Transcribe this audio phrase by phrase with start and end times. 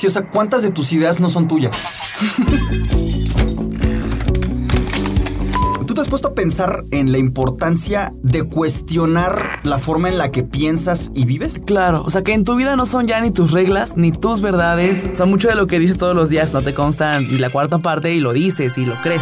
[0.00, 1.76] Sí, o sea, ¿cuántas de tus ideas no son tuyas?
[5.86, 10.30] ¿Tú te has puesto a pensar en la importancia de cuestionar la forma en la
[10.30, 11.60] que piensas y vives?
[11.66, 14.40] Claro, o sea que en tu vida no son ya ni tus reglas ni tus
[14.40, 15.04] verdades.
[15.12, 17.50] O sea, mucho de lo que dices todos los días no te consta ni la
[17.50, 19.20] cuarta parte y lo dices y lo crees.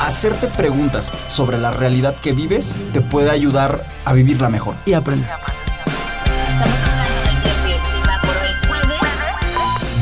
[0.00, 4.74] Hacerte preguntas sobre la realidad que vives te puede ayudar a vivirla mejor.
[4.86, 5.28] Y aprender.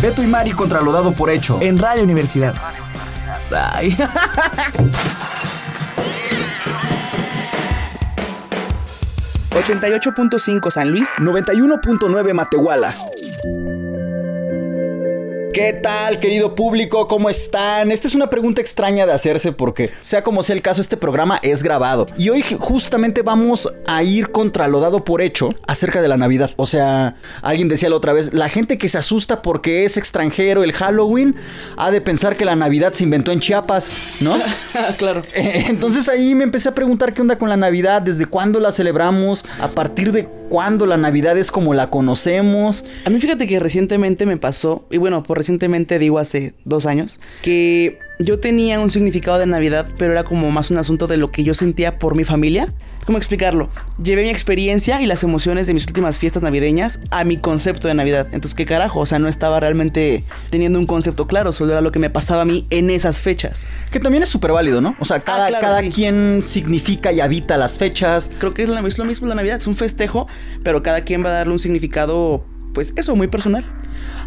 [0.00, 1.58] Beto y Mari contra lo dado por hecho.
[1.60, 2.54] En Radio Universidad.
[3.52, 3.94] Ay.
[9.50, 11.10] 88.5 San Luis.
[11.18, 12.94] 91.9 Matehuala.
[15.52, 17.08] ¿Qué tal, querido público?
[17.08, 17.90] ¿Cómo están?
[17.90, 21.40] Esta es una pregunta extraña de hacerse porque, sea como sea el caso, este programa
[21.42, 22.06] es grabado.
[22.16, 26.52] Y hoy justamente vamos a ir contra lo dado por hecho acerca de la Navidad.
[26.54, 30.62] O sea, alguien decía la otra vez, la gente que se asusta porque es extranjero
[30.62, 31.34] el Halloween
[31.76, 34.36] ha de pensar que la Navidad se inventó en Chiapas, ¿no?
[34.98, 35.22] claro.
[35.34, 39.44] Entonces ahí me empecé a preguntar qué onda con la Navidad, desde cuándo la celebramos,
[39.58, 42.84] a partir de cuándo la Navidad es como la conocemos.
[43.04, 47.18] A mí fíjate que recientemente me pasó, y bueno, por recientemente digo hace dos años,
[47.42, 51.30] que yo tenía un significado de Navidad, pero era como más un asunto de lo
[51.30, 52.72] que yo sentía por mi familia.
[53.06, 53.70] ¿Cómo explicarlo?
[54.00, 57.94] Llevé mi experiencia y las emociones de mis últimas fiestas navideñas a mi concepto de
[57.94, 58.26] Navidad.
[58.30, 59.00] Entonces, ¿qué carajo?
[59.00, 62.42] O sea, no estaba realmente teniendo un concepto claro, solo era lo que me pasaba
[62.42, 63.62] a mí en esas fechas.
[63.90, 64.96] Que también es súper válido, ¿no?
[65.00, 65.88] O sea, cada, Ah, claro, cada sí.
[65.88, 68.30] quien significa y habita las fechas.
[68.38, 70.28] Creo que es, la- es lo mismo la Navidad, es un festejo,
[70.62, 72.44] pero cada quien va a darle un significado,
[72.74, 73.64] pues eso, muy personal.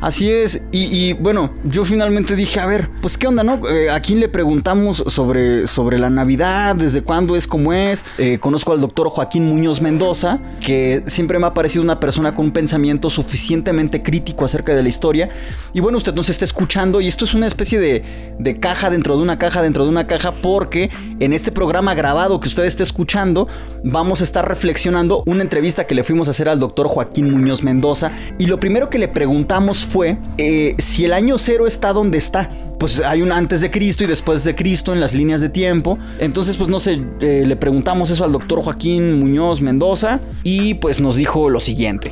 [0.03, 3.65] Así es, y, bueno, yo finalmente dije, a ver, pues qué onda, ¿no?
[3.69, 6.75] Eh, ¿A quién le preguntamos sobre, sobre la Navidad?
[6.75, 7.47] ¿Desde cuándo es?
[7.47, 8.03] ¿Cómo es?
[8.17, 12.47] Eh, conozco al doctor Joaquín Muñoz Mendoza, que siempre me ha parecido una persona con
[12.47, 15.29] un pensamiento suficientemente crítico acerca de la historia.
[15.71, 19.15] Y bueno, usted nos está escuchando y esto es una especie de, de caja dentro
[19.15, 20.89] de una caja dentro de una caja porque
[21.21, 23.47] en este programa grabado que usted está escuchando
[23.85, 27.63] vamos a estar reflexionando una entrevista que le fuimos a hacer al doctor Joaquín Muñoz
[27.63, 32.17] Mendoza y lo primero que le preguntamos fue eh, si el año cero está donde
[32.17, 32.49] está.
[32.79, 35.99] Pues hay un antes de Cristo y después de Cristo en las líneas de tiempo.
[36.17, 40.99] Entonces, pues no sé, eh, le preguntamos eso al doctor Joaquín Muñoz Mendoza y pues
[40.99, 42.09] nos dijo lo siguiente.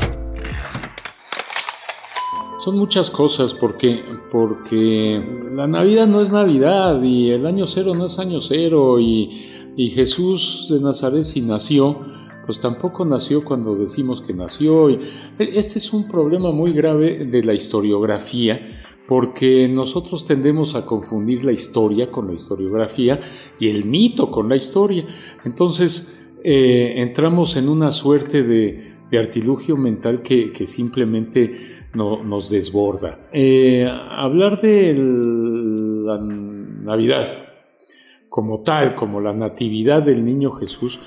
[2.63, 5.19] Son muchas cosas porque, porque
[5.55, 9.89] la Navidad no es Navidad y el año cero no es año cero y, y
[9.89, 11.97] Jesús de Nazaret si nació,
[12.45, 14.89] pues tampoco nació cuando decimos que nació.
[14.89, 14.99] Y
[15.37, 21.51] este es un problema muy grave de la historiografía porque nosotros tendemos a confundir la
[21.51, 23.19] historia con la historiografía
[23.59, 25.05] y el mito con la historia.
[25.43, 31.51] Entonces eh, entramos en una suerte de, de artilugio mental que, simplemente
[31.93, 33.27] no, nos desborda.
[33.33, 37.27] Eh, hablar de la Navidad
[38.29, 41.01] como tal, como la natividad del niño Jesús,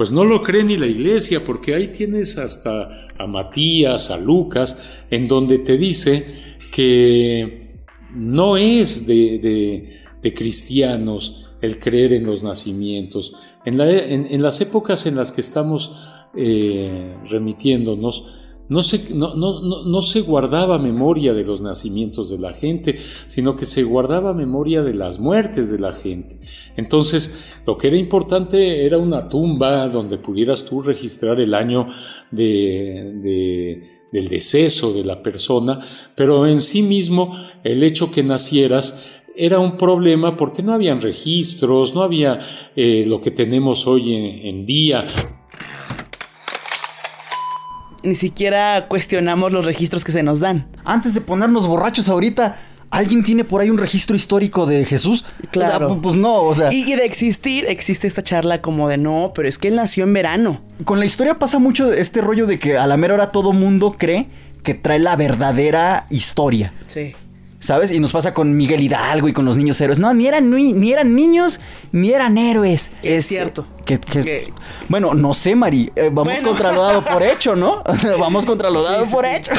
[0.00, 2.88] pues no lo cree ni la iglesia, porque ahí tienes hasta
[3.18, 6.24] a Matías, a Lucas, en donde te dice
[6.72, 7.74] que
[8.14, 9.90] no es de,
[10.22, 13.34] de, cristianos el creer en los nacimientos.
[13.66, 20.78] En, la, en, en las épocas en las que estamos eh, remitiéndonos, no se, guardaba
[20.78, 25.72] memoria de los nacimientos de la gente, sino que se guardaba memoria de las muertes
[25.72, 26.38] de la gente.
[26.76, 31.88] Entonces, lo que era importante era una tumba donde pudieras tú registrar el año
[32.30, 33.82] de, de,
[34.12, 35.80] del deceso de la persona,
[36.14, 39.04] pero en sí mismo el hecho que nacieras
[39.34, 42.38] era un problema porque no habían registros, no había
[42.76, 44.14] eh, lo que tenemos hoy
[44.44, 45.06] en día
[48.02, 50.68] ni siquiera cuestionamos los registros que se nos dan.
[50.84, 52.56] Antes de ponernos borrachos ahorita,
[52.90, 55.24] ¿alguien tiene por ahí un registro histórico de Jesús?
[55.50, 55.86] Claro.
[55.86, 56.72] O sea, pues no, o sea.
[56.72, 60.04] Y, y, de existir, existe esta charla como de no, pero es que él nació
[60.04, 60.60] en verano.
[60.84, 63.96] Con la historia pasa mucho este rollo de que a la mera hora todo mundo
[63.98, 64.28] cree
[64.62, 66.74] que trae la verdadera historia.
[66.86, 67.14] Sí.
[67.60, 67.90] ¿Sabes?
[67.90, 69.98] Y nos pasa con Miguel Hidalgo y con los niños héroes.
[69.98, 71.60] No, ni eran, ni, ni eran niños,
[71.92, 72.90] ni eran héroes.
[73.02, 73.66] Es, es cierto.
[73.84, 74.52] Que,
[74.88, 75.90] bueno, no sé, Mari.
[75.96, 76.48] Eh, vamos bueno.
[76.48, 77.82] contra lo dado por hecho, ¿no?
[78.18, 79.36] vamos contra lo dado sí, por sí.
[79.36, 79.52] hecho.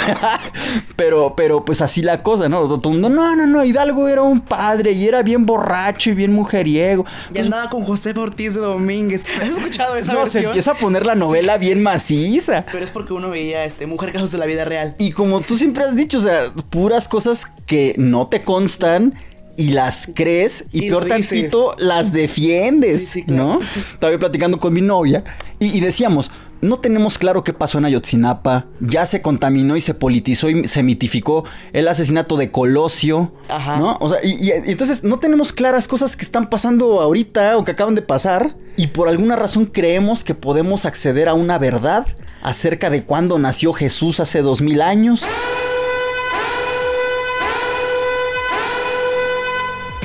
[0.96, 2.68] pero, pero, pues así la cosa, ¿no?
[2.80, 3.64] Todo mundo, no, no, no.
[3.64, 7.06] Hidalgo era un padre y era bien borracho y bien mujeriego.
[7.30, 9.26] Y pues, andaba con José Ortiz de Domínguez.
[9.38, 10.44] ¿Has escuchado esa no, versión?
[10.44, 12.66] se empieza a poner la novela bien maciza.
[12.72, 14.96] Pero es porque uno veía este Mujer Casos de la Vida Real.
[14.98, 19.16] Y como tú siempre has dicho, o sea, puras cosas que no te constan
[19.62, 21.30] y las crees y, Y peor dices.
[21.30, 23.44] tantito las defiendes, Sí, sí, claro.
[23.44, 23.60] ¿no?
[23.94, 25.24] Estaba platicando con mi novia
[25.60, 26.32] y, y decíamos,
[26.62, 28.68] no tenemos claro qué pasó en Ayotzinapa.
[28.82, 31.44] Ya se contaminó y se politizó y se mitificó
[31.74, 33.34] el asesinato de Colosio.
[33.50, 33.78] Ajá.
[33.80, 33.98] ¿no?
[34.00, 37.72] O sea, y, y entonces no tenemos claras cosas que están pasando ahorita o que
[37.72, 38.56] acaban de pasar.
[38.78, 42.06] Y por alguna razón creemos que podemos acceder a una verdad
[42.44, 45.26] acerca de cuándo nació Jesús hace dos mil años.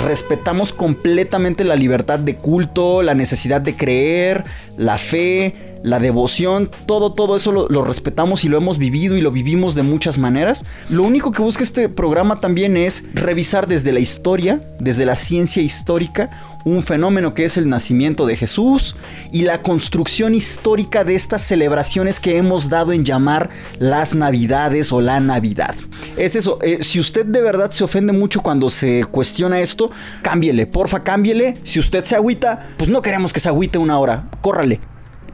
[0.06, 4.44] Respetamos completamente la libertad de culto, la necesidad de creer,
[4.76, 9.20] la fe, la devoción, todo, todo eso lo, lo, respetamos y lo hemos vivido y
[9.20, 10.64] lo vivimos de muchas maneras.
[10.88, 15.62] Lo único que busca este programa también es revisar desde la historia, desde la ciencia
[15.62, 18.96] histórica, un fenómeno que es el nacimiento de Jesús
[19.30, 25.00] y la construcción histórica de estas celebraciones que hemos dado en llamar las Navidades o
[25.00, 25.76] la Navidad.
[26.16, 29.92] Es eso, eh, si usted de verdad se ofende mucho cuando se cuestiona esto,
[30.22, 31.58] cámbiele, porfa, cámbiele.
[31.62, 34.80] Si usted se agüita, pues no queremos que se agüite una hora, córrale.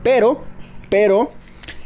[0.03, 0.45] Pero,
[0.91, 1.33] pero,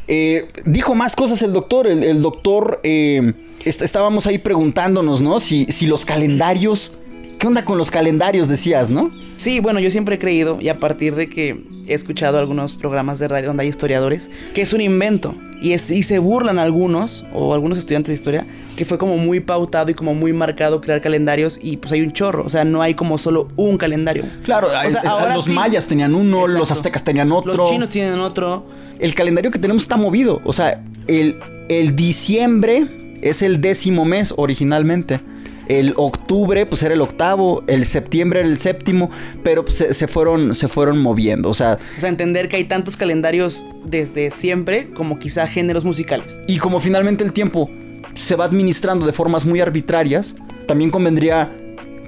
[0.09, 1.87] eh, dijo más cosas el doctor.
[1.87, 3.33] El, doctor, eh,
[3.65, 5.39] est estábamos ahí preguntándonos, ¿no?
[5.39, 6.99] Si, si los calendarios...
[7.39, 8.49] ¿Qué onda con los calendarios?
[8.49, 9.11] Decías, ¿no?
[9.37, 13.19] Sí, bueno, yo siempre he creído, y a partir de que he escuchado algunos programas
[13.19, 15.35] de radio donde hay historiadores, que es un invento.
[15.61, 18.47] Y, es, y se burlan algunos, o algunos estudiantes de historia,
[18.77, 22.13] que fue como muy pautado y como muy marcado crear calendarios y pues hay un
[22.13, 22.45] chorro.
[22.45, 24.25] O sea, no hay como solo un calendario.
[24.43, 25.53] Claro, o sea, ahora los sí.
[25.53, 26.59] mayas tenían uno, Exacto.
[26.59, 27.55] los aztecas tenían otro.
[27.55, 28.67] Los chinos tienen otro.
[28.99, 30.41] El calendario que tenemos está movido.
[30.45, 31.39] O sea, el,
[31.69, 35.21] el diciembre es el décimo mes originalmente.
[35.69, 37.63] El octubre, pues era el octavo.
[37.67, 39.11] El septiembre era el séptimo.
[39.43, 41.51] Pero pues, se, se, fueron, se fueron moviendo.
[41.51, 46.41] O sea, o sea, entender que hay tantos calendarios desde siempre como quizá géneros musicales.
[46.47, 47.71] Y como finalmente el tiempo
[48.15, 50.37] se va administrando de formas muy arbitrarias,
[50.67, 51.51] también convendría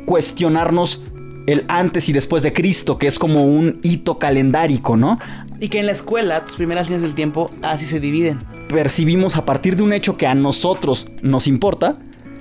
[0.04, 1.02] cuestionarnos
[1.46, 5.18] el antes y después de Cristo, que es como un hito calendárico, ¿no?
[5.60, 8.38] Y que en la escuela tus primeras líneas del tiempo así se dividen.
[8.68, 11.98] Percibimos a partir de un hecho que a nosotros nos importa,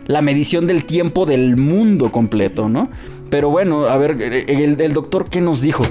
[0.07, 2.89] la medición del tiempo del mundo completo, ¿no?
[3.30, 5.83] Pero bueno, a ver, el, el doctor, ¿qué nos dijo?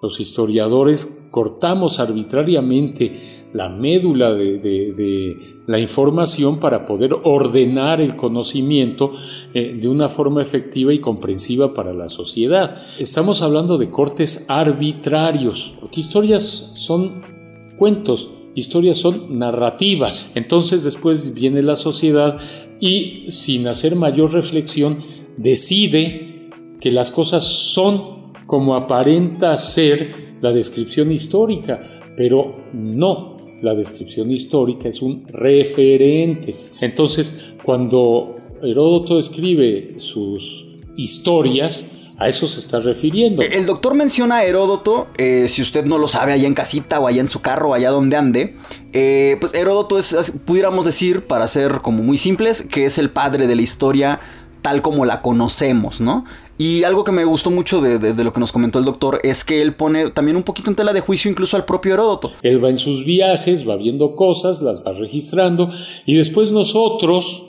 [0.00, 5.36] Los historiadores cortamos arbitrariamente la médula de,
[5.66, 9.12] la información para poder ordenar el conocimiento
[9.54, 12.82] eh, de una forma efectiva y comprensiva para la sociedad.
[12.98, 16.44] Estamos hablando de cortes arbitrarios, porque historias
[16.74, 17.22] son
[17.76, 20.32] cuentos, historias son narrativas.
[20.34, 22.38] Entonces después viene la sociedad
[22.80, 24.98] y sin hacer mayor reflexión
[25.36, 26.50] decide
[26.80, 34.88] que las cosas son como aparenta ser la descripción histórica, pero no, la descripción histórica
[34.88, 36.54] es un referente.
[36.80, 40.66] Entonces, cuando Heródoto escribe sus
[40.96, 41.84] historias,
[42.18, 43.42] a eso se está refiriendo.
[43.42, 47.06] El doctor menciona a Heródoto, eh, si usted no lo sabe, allá en casita o
[47.06, 48.56] allá en su carro, allá donde ande,
[48.92, 53.46] eh, pues Heródoto es, pudiéramos decir, para ser como muy simples, que es el padre
[53.46, 54.20] de la historia
[54.62, 56.24] tal como la conocemos, ¿no?
[56.58, 59.20] Y algo que me gustó mucho de, de, de, lo que nos comentó el doctor
[59.22, 62.32] es que él pone también un poquito en tela de juicio incluso al propio Heródoto.
[62.42, 65.70] Él va en sus viajes, va viendo cosas, las va registrando
[66.04, 67.46] y después nosotros,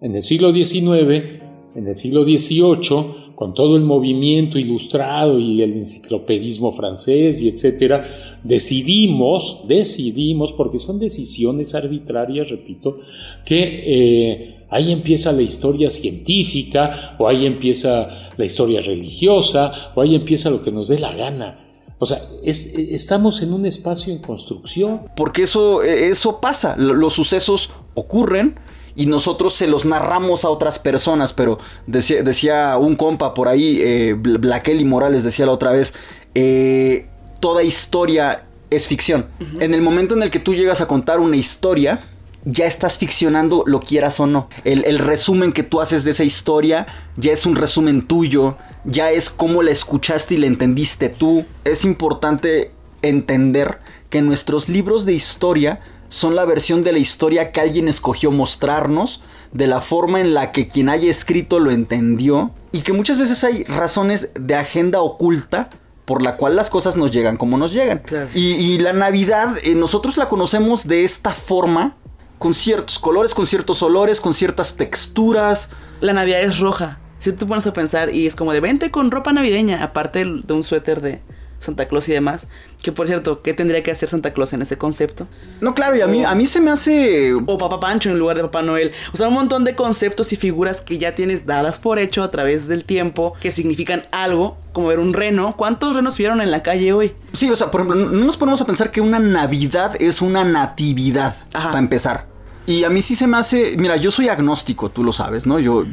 [0.00, 1.42] en el siglo XIX,
[1.74, 8.06] en el siglo XVIII, con todo el movimiento ilustrado y el enciclopedismo francés y etcétera,
[8.44, 12.98] decidimos, decidimos, porque son decisiones arbitrarias, repito,
[13.46, 20.14] que eh, ahí empieza la historia científica, o ahí empieza la historia religiosa, o ahí
[20.16, 21.78] empieza lo que nos dé la gana.
[21.98, 25.00] O sea, es, estamos en un espacio en construcción.
[25.16, 28.56] Porque eso, eso pasa, los sucesos ocurren
[28.94, 33.80] y nosotros se los narramos a otras personas, pero decía, decía un compa por ahí,
[33.80, 35.94] eh, Blaqueli Morales decía la otra vez,
[36.34, 37.06] eh,
[37.40, 39.26] toda historia es ficción.
[39.40, 39.62] Uh -huh.
[39.62, 42.00] En el momento en el que tú llegas a contar una historia,
[42.44, 44.48] ya estás ficcionando lo quieras o no.
[44.64, 49.10] El, el, resumen que tú haces de esa historia ya es un resumen tuyo, ya
[49.10, 51.44] es cómo la escuchaste y la entendiste tú.
[51.64, 52.70] Es importante
[53.02, 53.78] entender
[54.08, 55.80] que nuestros libros de historia
[56.10, 60.52] son la versión de la historia que alguien escogió mostrarnos, de la forma en la
[60.52, 65.70] que quien haya escrito lo entendió, y que muchas veces hay razones de agenda oculta
[66.04, 68.00] por la cual las cosas nos llegan como nos llegan.
[68.00, 68.28] Claro.
[68.34, 71.96] Y, y, la Navidad, eh, nosotros la conocemos de esta forma,
[72.38, 75.70] con ciertos colores, con ciertos olores, con ciertas texturas.
[76.00, 76.98] La Navidad es roja.
[77.20, 80.52] Si tú pones a pensar y es como de vente con ropa navideña, aparte de
[80.52, 81.22] un suéter de,
[81.60, 82.48] Santa Claus y demás.
[82.82, 85.28] Que por cierto, ¿qué tendría que hacer Santa Claus en ese concepto?
[85.60, 87.32] No, claro, y a mí, a mí se me hace...
[87.34, 88.90] O Papá Pancho en lugar de Papá Noel.
[89.12, 92.30] O sea, un montón de conceptos y figuras que ya tienes dadas por hecho a
[92.30, 95.54] través del tiempo, que significan algo, como ver un reno.
[95.56, 97.12] ¿Cuántos renos vieron en la calle hoy?
[97.34, 100.42] Sí, o sea, por ejemplo, no nos ponemos a pensar que una Navidad es una
[100.44, 101.68] natividad, Ajá.
[101.68, 102.26] para empezar.
[102.66, 103.76] Y a mí sí se me hace...
[103.76, 105.58] Mira, yo soy agnóstico, tú lo sabes, ¿no?
[105.58, 105.84] Yo...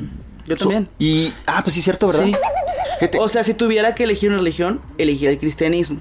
[0.45, 0.87] Yo so- también.
[0.97, 1.33] y...
[1.45, 2.23] Ah, pues sí, cierto, ¿verdad?
[2.23, 2.33] Sí.
[3.19, 5.99] O sea, si tuviera que elegir una religión, elegiría el cristianismo.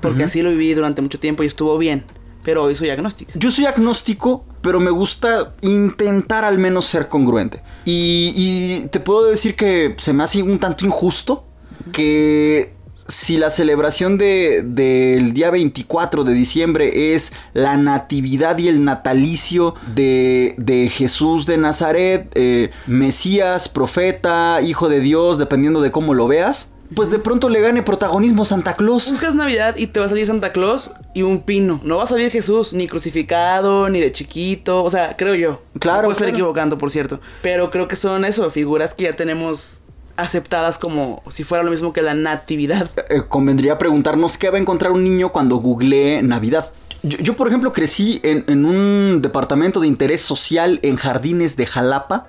[0.00, 2.04] Porque así lo viví durante mucho tiempo y estuvo bien.
[2.44, 3.32] Pero hoy soy agnóstica.
[3.34, 7.62] Yo soy agnóstico, pero me gusta intentar al menos ser congruente.
[7.84, 11.44] Y, y te puedo decir que se me hace un tanto injusto
[11.92, 12.74] que
[13.08, 19.74] si la celebración de- del día 24 de diciembre es la natividad y el natalicio
[19.94, 26.28] de, de Jesús de Nazaret, eh, Mesías, profeta, hijo de Dios, dependiendo de cómo lo
[26.28, 29.10] veas, pues de pronto le gane protagonismo Santa Claus.
[29.10, 31.80] Buscas Navidad y te va a salir Santa Claus y un pino.
[31.84, 34.82] No va a salir Jesús, ni crucificado, ni de chiquito.
[34.84, 35.62] O sea, creo yo.
[35.80, 37.20] Claro, Me Puedo estar equivocando, por cierto.
[37.42, 39.80] Pero creo que son eso, figuras que ya tenemos
[40.18, 42.90] aceptadas como si fuera lo mismo que la natividad.
[43.08, 46.70] eh, convendría preguntarnos qué va a encontrar un niño cuando googlee Navidad.
[47.02, 52.26] Yo, por ejemplo, crecí en un departamento de interés social en Jardines de Jalapa.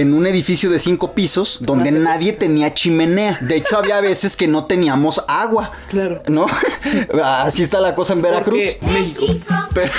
[0.00, 3.38] En un edificio de cinco pisos donde ¿Más nadie tenía chimenea.
[3.40, 5.72] De hecho, había veces que no teníamos agua.
[5.90, 6.22] Claro.
[6.28, 6.46] ¿No?
[7.24, 8.62] Así está la cosa en Veracruz.
[8.80, 9.26] Porque México.
[9.74, 9.92] Pero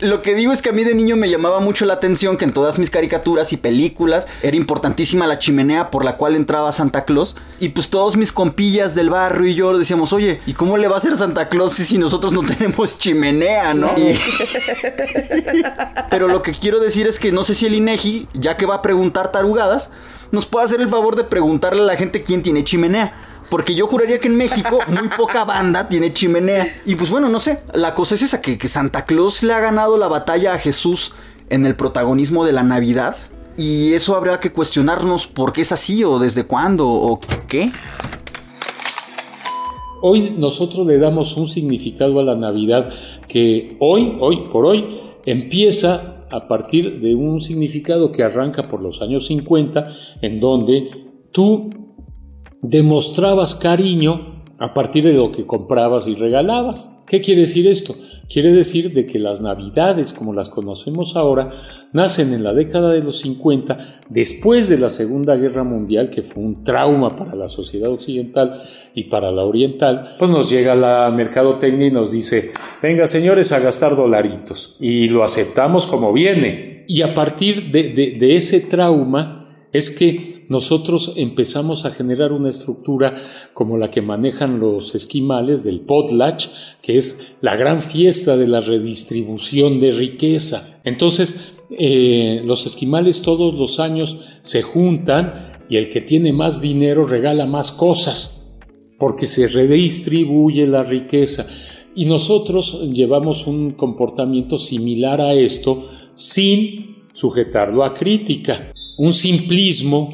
[0.00, 2.44] lo que digo es que a mí de niño me llamaba mucho la atención que
[2.44, 7.04] en todas mis caricaturas y películas era importantísima la chimenea por la cual entraba Santa
[7.04, 7.34] Claus.
[7.60, 10.94] Y pues todos mis compillas del barrio y yo decíamos, oye, ¿y cómo le va
[10.94, 13.90] a hacer Santa Claus si, si nosotros no tenemos chimenea, no?
[13.98, 14.16] Y-
[16.10, 18.76] Pero lo que quiero decir es que no sé si el INEGI, ya que va
[18.76, 19.90] a preguntar tarugadas,
[20.30, 23.12] nos puede hacer el favor de preguntarle a la gente quién tiene chimenea.
[23.50, 26.82] Porque yo juraría que en México muy poca banda tiene chimenea.
[26.84, 27.60] Y pues bueno, no sé.
[27.72, 31.14] La cosa es esa, que, que Santa Claus le ha ganado la batalla a Jesús
[31.48, 33.16] en el protagonismo de la Navidad.
[33.56, 37.72] Y eso habrá que cuestionarnos por qué es así o desde cuándo o qué.
[40.00, 42.90] Hoy nosotros le damos un significado a la Navidad
[43.26, 49.02] que hoy, hoy por hoy, empieza a partir de un significado que arranca por los
[49.02, 49.92] años 50,
[50.22, 50.90] en donde
[51.32, 51.70] tú
[52.62, 56.94] demostrabas cariño a partir de lo que comprabas y regalabas.
[57.06, 57.94] ¿Qué quiere decir esto?
[58.28, 61.50] Quiere decir de que las navidades como las conocemos ahora
[61.94, 66.42] nacen en la década de los 50 después de la Segunda Guerra Mundial que fue
[66.42, 68.62] un trauma para la sociedad occidental
[68.94, 70.14] y para la oriental.
[70.18, 75.24] Pues nos llega la mercadotecnia y nos dice, venga señores a gastar dolaritos y lo
[75.24, 76.84] aceptamos como viene.
[76.86, 82.48] Y a partir de, de, de ese trauma es que nosotros empezamos a generar una
[82.48, 83.14] estructura
[83.52, 86.46] como la que manejan los esquimales del potlatch,
[86.80, 90.80] que es la gran fiesta de la redistribución de riqueza.
[90.84, 97.06] Entonces, eh, los esquimales todos los años se juntan y el que tiene más dinero
[97.06, 98.58] regala más cosas,
[98.98, 101.46] porque se redistribuye la riqueza.
[101.94, 108.72] Y nosotros llevamos un comportamiento similar a esto sin sujetarlo a crítica.
[108.98, 110.08] Un simplismo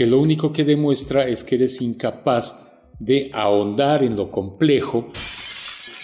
[0.00, 2.58] que lo único que demuestra es que eres incapaz
[2.98, 5.10] de ahondar en lo complejo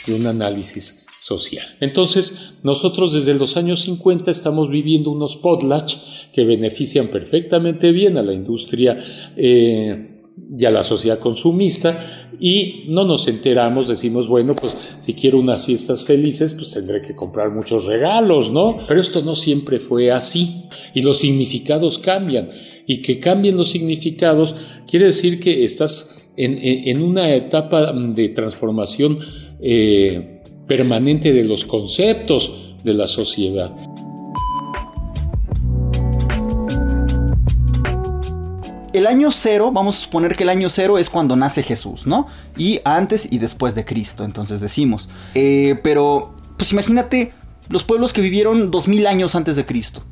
[0.07, 1.65] de un análisis social.
[1.81, 5.95] Entonces, nosotros desde los años 50 estamos viviendo unos potlatch
[6.31, 9.03] que benefician perfectamente bien a la industria
[9.35, 10.21] eh,
[10.59, 15.65] y a la sociedad consumista y no nos enteramos, decimos, bueno, pues si quiero unas
[15.65, 18.77] fiestas felices, pues tendré que comprar muchos regalos, ¿no?
[18.87, 22.49] Pero esto no siempre fue así y los significados cambian
[22.87, 24.55] y que cambien los significados
[24.89, 29.19] quiere decir que estás en, en, una etapa de transformación
[29.61, 33.75] eh, permanente de los conceptos de la sociedad.
[38.97, 42.29] El año cero, vamos a suponer que el año cero es cuando nace Jesús, ¿no?
[42.57, 45.11] Y antes y después de Cristo, entonces decimos.
[45.35, 47.35] Eh, pero, pues imagínate
[47.69, 50.03] los pueblos que vivieron 2000 años antes de Cristo.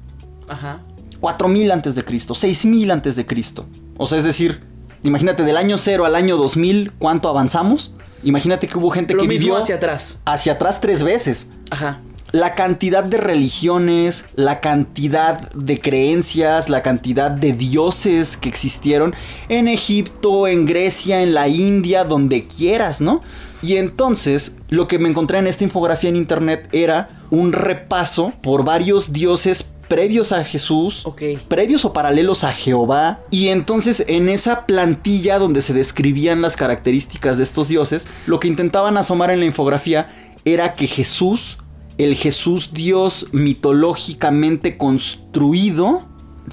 [0.48, 0.80] Ajá.
[1.20, 3.66] 4000 antes de Cristo, 6000 antes de Cristo.
[3.96, 4.60] O sea, es decir,
[5.02, 7.94] imagínate del año cero al año 2000, ¿cuánto avanzamos?
[8.22, 10.20] Imagínate que hubo gente Lo que mismo vivió hacia atrás.
[10.24, 11.50] hacia atrás tres veces.
[11.70, 12.00] Ajá.
[12.32, 19.14] La cantidad de religiones, la cantidad de creencias, la cantidad de dioses que existieron
[19.48, 23.20] en Egipto, en Grecia, en la India, donde quieras, ¿no?
[23.62, 28.64] Y entonces lo que me encontré en esta infografía en internet era un repaso por
[28.64, 31.06] varios dioses previos a Jesús,
[31.48, 33.20] previos o paralelos a Jehová.
[33.30, 38.48] Y entonces en esa plantilla donde se describían las características de estos dioses, lo que
[38.48, 41.58] intentaban asomar en la infografía era que Jesús,
[41.98, 46.06] el Jesús Dios mitológicamente construido,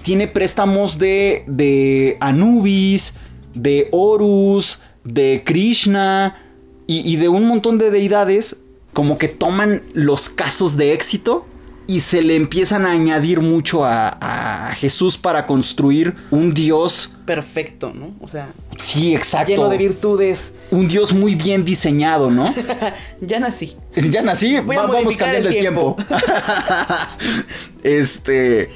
[0.03, 3.15] tiene préstamos de, de Anubis,
[3.53, 6.37] de Horus, de Krishna
[6.87, 8.61] y, y de un montón de deidades,
[8.93, 11.45] como que toman los casos de éxito
[11.95, 14.17] y se le empiezan a añadir mucho a,
[14.69, 17.15] a Jesús para construir un Dios.
[17.25, 18.13] Perfecto, ¿no?
[18.21, 19.47] O sea, Sí, exacto.
[19.49, 20.53] lleno de virtudes.
[20.71, 22.53] Un Dios muy bien diseñado, ¿no?
[23.21, 23.75] ya nací.
[23.95, 25.95] Ya nací, Voy a va- vamos cambiando el el tiempo.
[27.83, 28.69] este.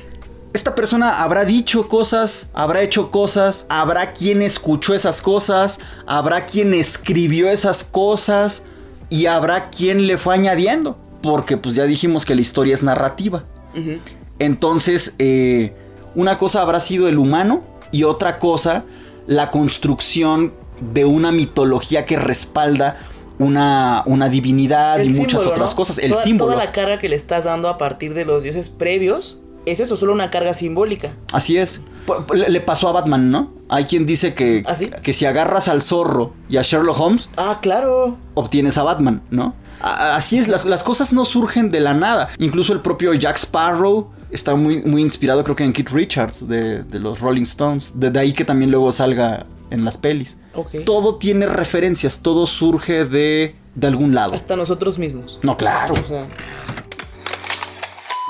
[0.54, 6.74] Esta persona habrá dicho cosas, habrá hecho cosas, habrá quien escuchó esas cosas, habrá quien
[6.74, 8.64] escribió esas cosas
[9.10, 10.98] y habrá quien le fue añadiendo.
[11.32, 13.44] Porque pues ya dijimos que la historia es narrativa.
[14.40, 15.74] Entonces, eh,
[16.14, 18.84] una cosa habrá sido el humano y otra cosa
[19.28, 20.54] la construcción
[20.94, 22.98] de una mitología que respalda
[23.40, 25.76] una, una divinidad y muchas otras ¿no?
[25.76, 25.98] cosas.
[25.98, 26.52] El toda, símbolo.
[26.54, 29.98] Toda la carga que le estás dando a partir de los dioses previos es eso,
[29.98, 31.14] solo una carga simbólica.
[31.32, 31.82] Así es.
[32.34, 33.52] Le le pasó a Batman, ¿no?
[33.68, 34.92] Hay quien dice que, ¿Ah, sí?
[35.02, 38.16] que si agarras al zorro y a Sherlock Holmes, Ah, claro.
[38.36, 39.56] obtienes a Batman, ¿no?
[39.88, 42.30] Así es, las, las cosas no surgen de la nada.
[42.40, 46.84] Incluso el propio Jack Sparrow está muy, muy inspirado, creo que en Keith Richards de,
[46.84, 47.94] de los Rolling Stones.
[47.94, 50.38] De, de ahí que también luego salga en las pelis.
[50.86, 54.34] Todo tiene referencias, todo surge de, de algún lado.
[54.34, 55.38] Hasta nosotros mismos.
[55.44, 55.94] No, claro.
[55.94, 56.26] O sea,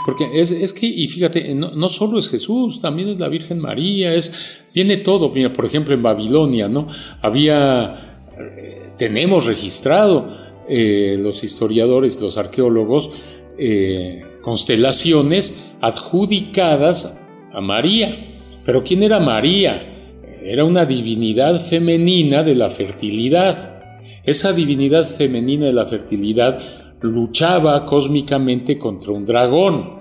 [0.05, 3.59] Porque es, es que, y fíjate, no, no solo es Jesús, también es la Virgen
[3.59, 5.29] María, es, viene todo.
[5.29, 6.87] Mira, por ejemplo, en Babilonia, ¿no?
[7.21, 13.11] Había, eh, tenemos registrado eh, los historiadores, los arqueólogos,
[13.57, 17.21] eh, constelaciones adjudicadas
[17.53, 18.41] a María.
[18.65, 20.21] Pero ¿quién era María?
[20.43, 23.99] Era una divinidad femenina de la fertilidad.
[24.23, 26.59] Esa divinidad femenina de la fertilidad
[27.01, 29.95] luchaba cósmicamente contra un dragón.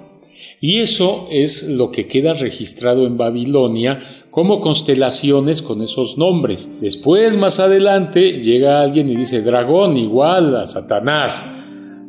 [0.61, 4.00] Y eso es lo que queda registrado en Babilonia
[4.34, 6.80] como constelaciones con esos nombres.
[6.80, 11.46] Después, más adelante, llega alguien y dice, dragón igual a Satanás.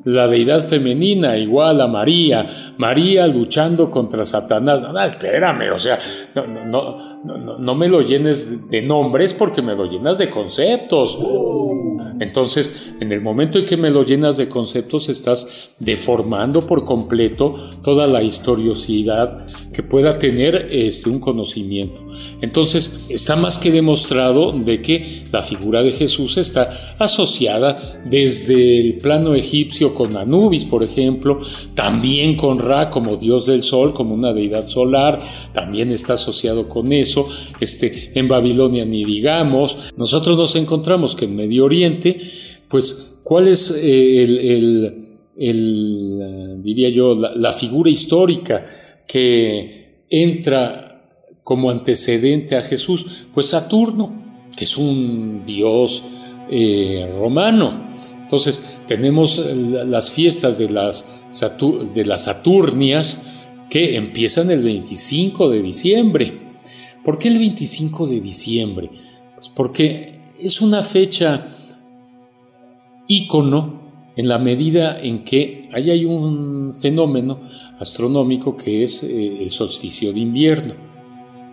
[0.05, 4.81] La deidad femenina igual a María, María luchando contra Satanás.
[4.81, 5.99] No, espérame, o sea,
[6.33, 6.47] no,
[7.23, 11.19] no, no me lo llenes de nombres porque me lo llenas de conceptos.
[12.19, 17.53] Entonces, en el momento en que me lo llenas de conceptos, estás deformando por completo
[17.83, 22.04] toda la historiosidad que pueda tener este, un conocimiento.
[22.41, 28.95] Entonces, está más que demostrado de que la figura de Jesús está asociada desde el
[28.99, 31.39] plano egipcio con Anubis, por ejemplo,
[31.73, 35.21] también con Ra como dios del sol, como una deidad solar,
[35.53, 37.27] también está asociado con eso.
[37.59, 39.77] Este, en Babilonia ni digamos.
[39.97, 42.19] Nosotros nos encontramos que en Medio Oriente,
[42.67, 48.65] pues, ¿cuál es eh, el, el- diría yo, la figura histórica
[49.07, 50.84] que entra
[51.45, 53.27] como antecedente a Jesús?
[53.31, 54.11] Pues Saturno,
[54.57, 56.03] que es un dios
[56.49, 57.85] eh, romano.
[58.23, 61.23] Entonces tenemos la- las fiestas de las,
[61.93, 63.27] de las Saturnias
[63.69, 66.41] que empiezan el 25 de diciembre.
[67.03, 68.89] ¿Por qué el 25 de diciembre?
[69.35, 71.47] Pues porque es una fecha
[73.07, 73.81] ícono
[74.15, 77.39] en la medida en que ahí hay un fenómeno
[77.79, 80.84] astronómico que es eh, el solsticio de invierno.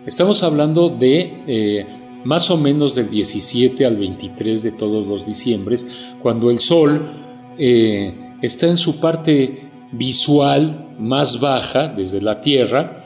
[0.05, 1.85] Estamos hablando de eh,
[2.25, 5.87] más o menos del 17 al 23 de todos los diciembres,
[6.21, 7.09] cuando el Sol
[7.57, 13.05] eh, está en su parte visual más baja desde la Tierra,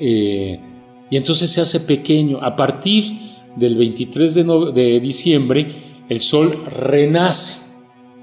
[0.00, 0.58] eh,
[1.10, 2.38] y entonces se hace pequeño.
[2.40, 3.12] A partir
[3.54, 4.34] del 23
[4.74, 5.66] de, diciembre,
[6.08, 7.74] el Sol renace,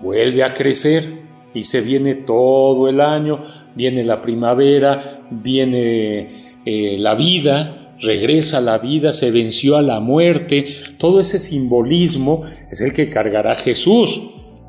[0.01, 3.43] vuelve a crecer y se viene todo el año,
[3.75, 11.19] viene la primavera, viene la vida, regresa la vida, se venció a la muerte, todo
[11.19, 14.21] ese simbolismo es el que cargará Jesús,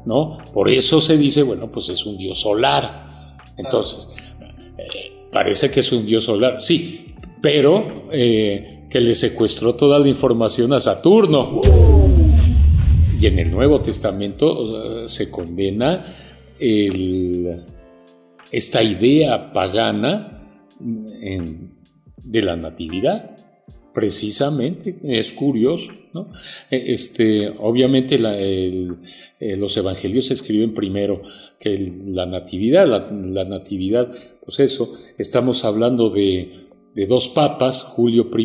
[0.04, 0.38] ¿no?
[0.52, 3.36] Por eso se dice, bueno, pues es un dios solar.
[3.56, 4.08] Entonces,
[4.78, 7.06] eh, parece que es un dios solar, sí,
[7.40, 11.60] pero eh, que le secuestró toda la información a Saturno.
[13.20, 16.16] Y en el Nuevo Testamento eh, se condena
[18.50, 20.48] esta idea pagana
[21.20, 21.59] en-
[22.24, 23.36] de la natividad.
[23.92, 25.92] Precisamente, es curioso.
[26.12, 26.28] ¿no?
[26.70, 31.22] E, este, obviamente eh, los evangelios escriben primero
[31.58, 34.10] que la natividad, la, natividad,
[34.44, 36.44] pues eso, estamos hablando de,
[37.08, 38.42] dos papas, Julio I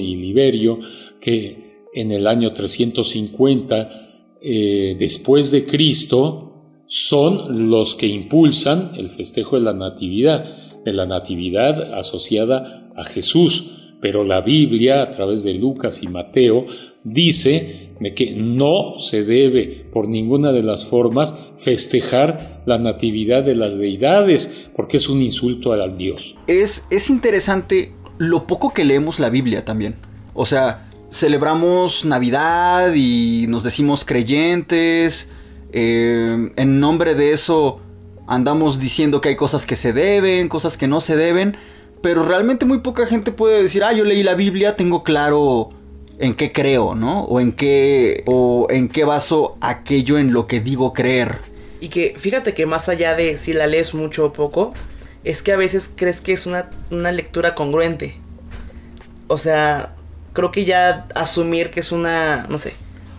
[0.00, 0.78] y Liberio,
[1.20, 4.04] que en el año 350
[4.42, 11.06] eh, después de Cristo son los que impulsan el festejo de la natividad, de la
[11.06, 16.66] natividad asociada a Jesús pero la Biblia, a través de Lucas y Mateo,
[17.04, 23.78] dice que no se debe por ninguna de las formas festejar la natividad de las
[23.78, 26.36] deidades, porque es un insulto al Dios.
[26.48, 29.94] Es, es interesante lo poco que leemos la Biblia también.
[30.34, 35.30] O sea, celebramos Navidad y nos decimos creyentes.
[35.72, 37.80] Eh, en nombre de eso
[38.26, 41.56] andamos diciendo que hay cosas que se deben, cosas que no se deben
[42.04, 45.70] pero realmente muy poca gente puede decir, ah, yo leí la Biblia, tengo claro
[46.18, 47.22] en qué creo, ¿no?
[47.22, 51.38] O en qué, o en qué baso aquello en lo que digo creer.
[51.80, 54.74] Y que fíjate que más allá de si la lees mucho o poco,
[55.24, 58.18] es que a veces crees que es una, una lectura congruente.
[59.28, 59.94] O sea,
[60.34, 62.74] creo que ya asumir que es una, no sé,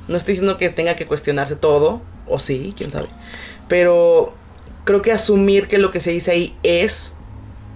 [0.08, 3.08] no estoy diciendo que tenga que cuestionarse todo, o sí, quién sabe.
[3.68, 4.36] Pero
[4.84, 7.16] creo que asumir que lo que se dice ahí es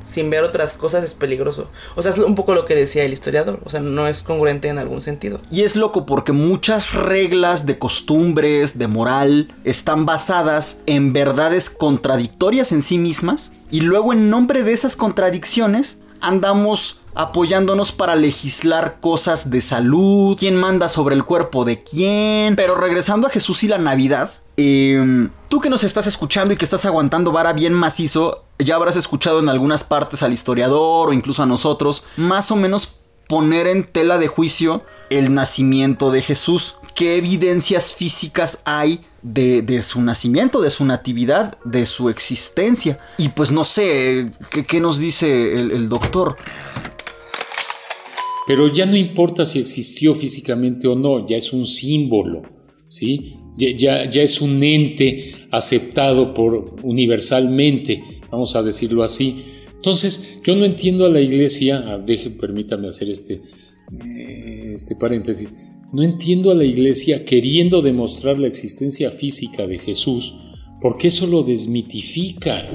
[0.09, 1.69] sin ver otras cosas es peligroso.
[1.95, 3.59] O sea, es un poco lo que decía el historiador.
[3.63, 5.39] O sea, no es congruente en algún sentido.
[5.51, 12.71] Y es loco porque muchas reglas de costumbres, de moral, están basadas en verdades contradictorias
[12.71, 13.51] en sí mismas.
[13.69, 20.55] Y luego en nombre de esas contradicciones andamos apoyándonos para legislar cosas de salud, quién
[20.55, 22.55] manda sobre el cuerpo de quién.
[22.55, 26.65] Pero regresando a Jesús y la Navidad, Em, tú que nos estás escuchando y que
[26.65, 31.41] estás aguantando vara bien macizo, ya habrás escuchado en algunas partes al historiador o incluso
[31.41, 32.95] a nosotros, más o menos
[33.29, 36.75] poner en tela de juicio el nacimiento de Jesús.
[36.93, 42.99] ¿Qué evidencias físicas hay de, su nacimiento, de su natividad, de su existencia?
[43.17, 44.33] Y pues no sé,
[44.67, 46.35] ¿qué, nos dice el, el doctor?
[48.45, 52.41] Pero ya no importa si existió físicamente o no, ya es un símbolo,
[52.89, 53.38] ¿sí?
[53.59, 59.43] Ya, es un ente aceptado por universalmente, vamos a decirlo así.
[59.75, 63.41] Entonces, yo no entiendo a la iglesia, deje, permítame hacer este,
[64.03, 65.53] eh, este paréntesis,
[65.91, 70.35] no entiendo a la iglesia queriendo demostrar la existencia física de Jesús,
[70.81, 72.69] porque eso lo desmitifica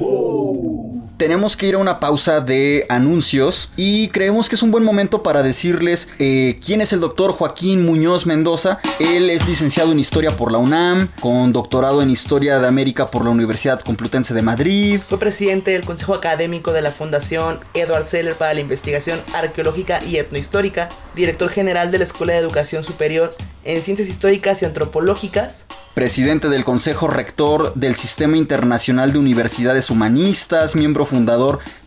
[1.25, 5.23] tenemos que ir a una pausa de anuncios y creemos que es un buen momento
[5.23, 8.79] para decirles eh, quién es el doctor Joaquín Muñoz Mendoza.
[8.99, 13.25] Él es licenciado en Historia por la UNAM, con doctorado en Historia de América por
[13.25, 15.01] la Universidad Complutense de Madrid.
[15.01, 20.19] Fue presidente del Consejo Académico de la Fundación Edward Seller para la Investigación Arqueológica y
[20.19, 23.35] Etnohistórica, director general de la Escuela de Educación Superior
[23.65, 30.77] en Ciencias Históricas y Antropológicas, presidente del Consejo Rector del Sistema Internacional de Universidades Humanistas,
[30.77, 31.14] miembro fundador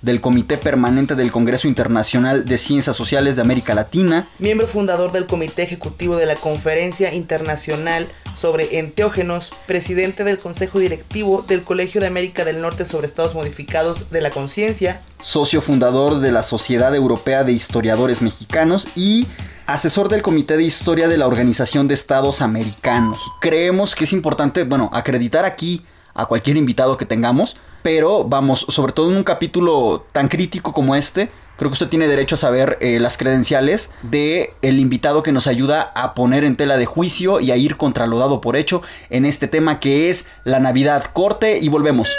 [0.01, 5.25] del Comité Permanente del Congreso Internacional de Ciencias Sociales de América Latina, miembro fundador del
[5.25, 12.07] Comité Ejecutivo de la Conferencia Internacional sobre Enteógenos, presidente del Consejo Directivo del Colegio de
[12.07, 17.43] América del Norte sobre Estados Modificados de la Conciencia, socio fundador de la Sociedad Europea
[17.43, 19.27] de Historiadores Mexicanos y
[19.65, 23.19] asesor del Comité de Historia de la Organización de Estados Americanos.
[23.41, 28.93] Creemos que es importante, bueno, acreditar aquí a cualquier invitado que tengamos, pero vamos, sobre
[28.93, 32.77] todo en un capítulo tan crítico como este, creo que usted tiene derecho a saber
[32.81, 37.39] eh, las credenciales de el invitado que nos ayuda a poner en tela de juicio
[37.39, 41.05] y a ir contra lo dado por hecho en este tema que es la Navidad.
[41.13, 42.09] Corte y volvemos.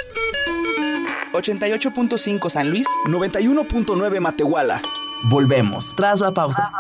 [1.33, 4.81] 88.5 San Luis, 91.9 Matehuala.
[5.31, 5.95] Volvemos.
[5.97, 6.71] Tras la pausa.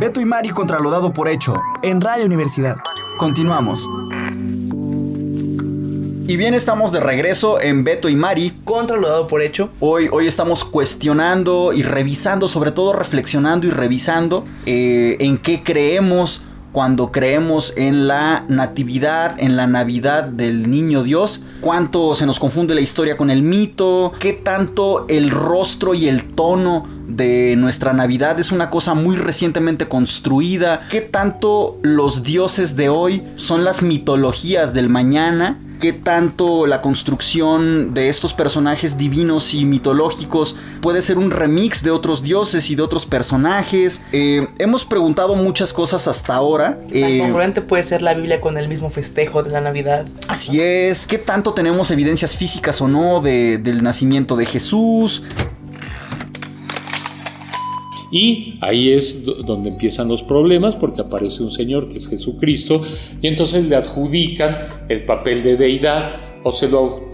[0.00, 1.62] Beto y Mari contra lo dado por hecho.
[1.82, 2.76] En Radio Universidad.
[3.18, 3.88] Continuamos.
[6.28, 8.60] Y bien, estamos de regreso en Beto y Mari.
[8.64, 9.70] Contra lo dado por hecho.
[9.80, 16.42] Hoy, hoy estamos cuestionando y revisando, sobre todo reflexionando y revisando eh, en qué creemos
[16.72, 22.74] cuando creemos en la natividad, en la Navidad del niño Dios, cuánto se nos confunde
[22.74, 28.38] la historia con el mito, qué tanto el rostro y el tono de nuestra Navidad
[28.40, 34.74] es una cosa muy recientemente construida, qué tanto los dioses de hoy son las mitologías
[34.74, 41.30] del mañana qué tanto la construcción de estos personajes divinos y mitológicos puede ser un
[41.30, 44.02] remix de otros dioses y de otros personajes.
[44.12, 46.78] Eh, hemos preguntado muchas cosas hasta ahora.
[46.88, 50.06] Tan eh, congruente puede ser la Biblia con el mismo festejo de la Navidad.
[50.28, 51.06] Así es.
[51.06, 55.24] ¿Qué tanto tenemos evidencias físicas o no del nacimiento de Jesús?
[58.16, 62.80] Y ahí es donde empiezan los problemas porque aparece un Señor que es Jesucristo
[63.20, 64.56] y entonces le adjudican
[64.88, 67.10] el papel de deidad o se lo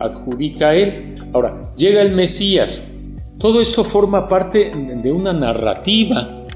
[0.00, 1.14] adjudica a él.
[1.34, 2.90] Ahora, llega el Mesías.
[3.38, 6.46] Todo esto forma parte de una narrativa,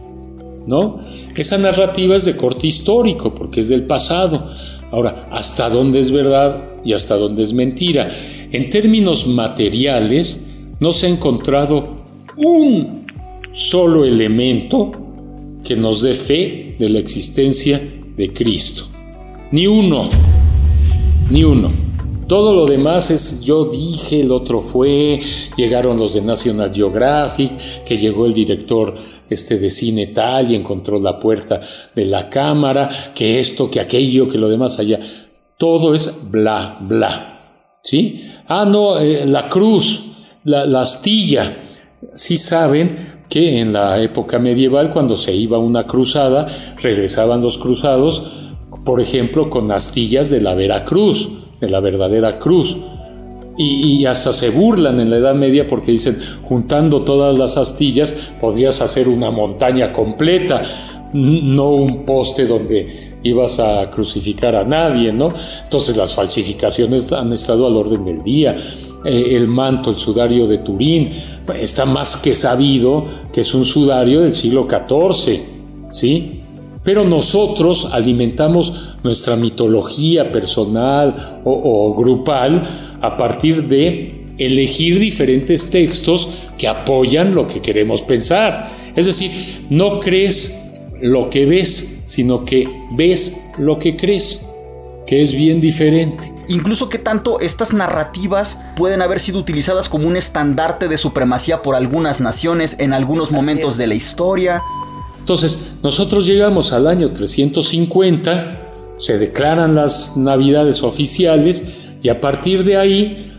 [0.66, 1.00] ¿no?
[1.36, 4.48] Esa narrativa es de corte histórico porque es del pasado.
[4.90, 8.10] Ahora, ¿hasta dónde es verdad y hasta dónde es mentira?
[8.50, 10.46] En términos materiales,
[10.80, 11.98] no se ha encontrado
[12.38, 12.97] un
[13.58, 14.92] solo elemento
[15.64, 17.80] que nos dé fe de la existencia
[18.16, 18.84] de Cristo.
[19.50, 20.08] Ni uno,
[21.28, 21.72] ni uno.
[22.28, 25.20] Todo lo demás es yo dije, el otro fue,
[25.56, 28.94] llegaron los de National Geographic, que llegó el director
[29.28, 31.60] este de cine tal y encontró la puerta
[31.96, 35.00] de la cámara, que esto, que aquello, que lo demás allá.
[35.56, 37.80] Todo es bla, bla.
[37.82, 38.24] ¿Sí?
[38.46, 40.12] Ah, no, eh, la cruz,
[40.44, 41.64] la, la astilla.
[42.14, 46.48] Sí saben que en la época medieval, cuando se iba una cruzada,
[46.80, 48.48] regresaban los cruzados,
[48.84, 52.76] por ejemplo, con astillas de la Veracruz, de la verdadera cruz.
[53.60, 58.80] Y, hasta se burlan en la Edad Media porque dicen, juntando todas las astillas, podrías
[58.80, 60.62] hacer una montaña completa,
[61.12, 65.30] no un poste donde ibas a crucificar a nadie, ¿no?
[65.64, 68.54] Entonces las falsificaciones han estado al orden del día.
[69.04, 71.10] Eh, el manto, el sudario de Turín,
[71.60, 75.40] está más que sabido que es un sudario del siglo XIV,
[75.90, 76.40] ¿sí?
[76.82, 86.66] Pero nosotros alimentamos nuestra mitología personal o, grupal a partir de elegir diferentes textos que
[86.66, 88.70] apoyan lo que queremos pensar.
[88.96, 89.30] Es decir,
[89.70, 90.58] no crees
[91.00, 94.48] lo que ves, sino que ves lo que crees,
[95.06, 96.37] que es bien diferente.
[96.48, 101.74] Incluso que tanto estas narrativas pueden haber sido utilizadas como un estandarte de supremacía por
[101.74, 104.62] algunas naciones en algunos momentos de la historia.
[105.18, 111.62] Entonces, nosotros llegamos al año 350, se declaran las navidades oficiales
[112.02, 113.38] y a partir de ahí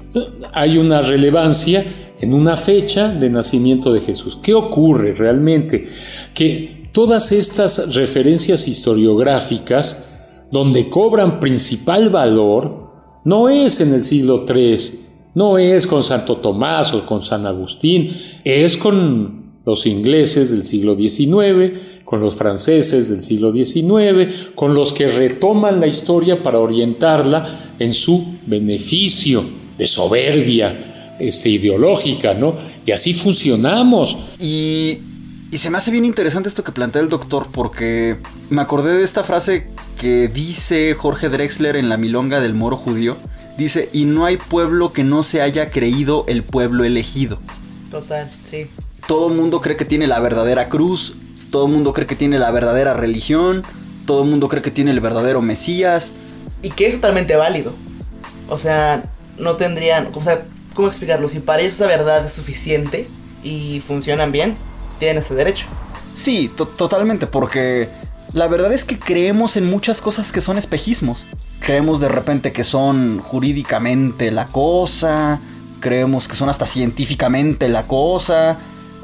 [0.54, 1.84] hay una relevancia
[2.22, 4.38] en una fecha de nacimiento de Jesús.
[4.41, 5.88] ¿Qué ocurre realmente?
[6.34, 10.06] Que todas estas referencias historiográficas,
[10.52, 12.78] donde cobran principal valor,
[13.23, 14.77] no es en el siglo III,
[15.36, 20.95] no es con Santo Tomás o con San Agustín, es con los ingleses del siglo
[20.95, 27.73] XIX, con los franceses del siglo XIX, con los que retoman la historia para orientarla
[27.77, 29.43] en su beneficio
[29.77, 32.55] de soberbia este, ideológica, ¿no?
[32.86, 34.17] Y así funcionamos.
[34.39, 34.97] Y,
[35.51, 38.17] y se me hace bien interesante esto que plantea el doctor, porque
[38.49, 39.67] me acordé de esta frase
[39.99, 43.17] que dice Jorge Drexler en La Milonga del Moro Judío.
[43.57, 47.39] Dice, y no hay pueblo que no se haya creído el pueblo elegido.
[47.89, 48.67] Total, sí.
[49.07, 51.15] Todo el mundo cree que tiene la verdadera cruz,
[51.49, 53.63] todo el mundo cree que tiene la verdadera religión,
[54.05, 56.12] todo el mundo cree que tiene el verdadero Mesías.
[56.62, 57.73] Y que es totalmente válido.
[58.49, 59.03] O sea,
[59.39, 61.27] no tendrían, o sea, ¿cómo explicarlo?
[61.27, 63.07] Si para ellos esa verdad es suficiente
[63.43, 64.55] y funcionan bien,
[64.99, 65.65] tienen ese derecho.
[66.13, 67.89] Sí, totalmente, porque
[68.33, 71.25] la verdad es que creemos en muchas cosas que son espejismos.
[71.59, 75.39] Creemos de repente que son jurídicamente la cosa,
[75.79, 78.57] creemos que son hasta científicamente la cosa,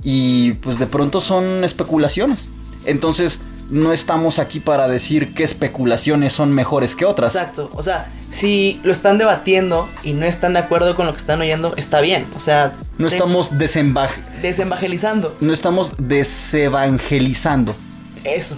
[0.03, 2.47] y pues de pronto son especulaciones.
[2.85, 7.35] Entonces, no estamos aquí para decir qué especulaciones son mejores que otras.
[7.35, 7.69] Exacto.
[7.73, 11.41] O sea, si lo están debatiendo y no están de acuerdo con lo que están
[11.41, 12.25] oyendo, está bien.
[12.35, 15.35] O sea, no estamos desevangelizando.
[15.39, 17.75] No estamos desevangelizando.
[18.23, 18.57] Eso.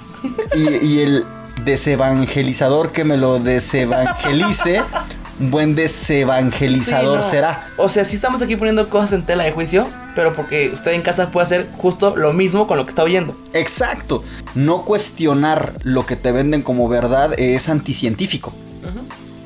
[0.56, 1.26] Y, el
[1.64, 4.82] desevangelizador que me lo desevangelice,
[5.40, 7.68] un buen desevangelizador será.
[7.78, 11.02] O sea, sí estamos aquí poniendo cosas en tela de juicio, pero porque usted en
[11.02, 13.36] casa puede hacer justo lo mismo con lo que está oyendo.
[13.54, 14.24] Exacto.
[14.56, 18.54] No cuestionar lo que te venden como verdad es anticientífico.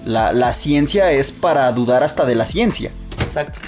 [0.05, 2.91] la, la ciencia es para dudar hasta de la ciencia.
[3.21, 3.59] Exacto.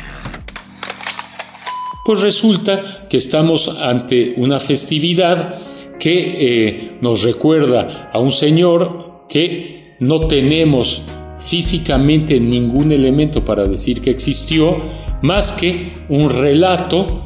[2.05, 5.55] Pues resulta que estamos ante una festividad
[5.99, 11.03] que eh, nos recuerda a un Señor que no tenemos
[11.37, 14.77] físicamente ningún elemento para decir que existió,
[15.21, 17.23] más que un relato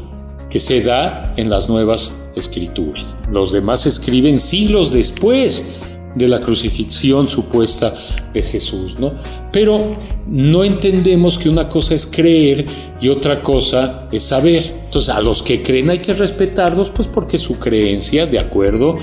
[0.50, 3.17] que se da en las nuevas escrituras.
[3.32, 5.80] Los demás escriben siglos después
[6.15, 7.93] de la crucifixión supuesta
[8.34, 9.13] de Jesús, ¿no?
[9.52, 9.96] Pero
[10.28, 12.65] no entendemos que una cosa es creer
[13.00, 14.74] y otra cosa es saber.
[14.86, 18.98] Entonces, a los que creen hay que respetarlos, pues porque su creencia, de acuerdo,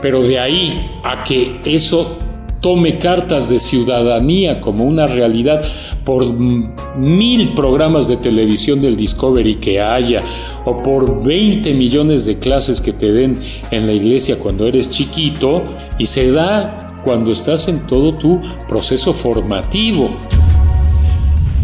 [0.00, 2.16] pero de ahí a que eso
[2.66, 5.64] tome cartas de ciudadanía como una realidad
[6.02, 10.18] por mil programas de televisión del Discovery que haya
[10.64, 15.62] o por 20 millones de clases que te den en la iglesia cuando eres chiquito
[15.96, 20.16] y se da cuando estás en todo tu proceso formativo.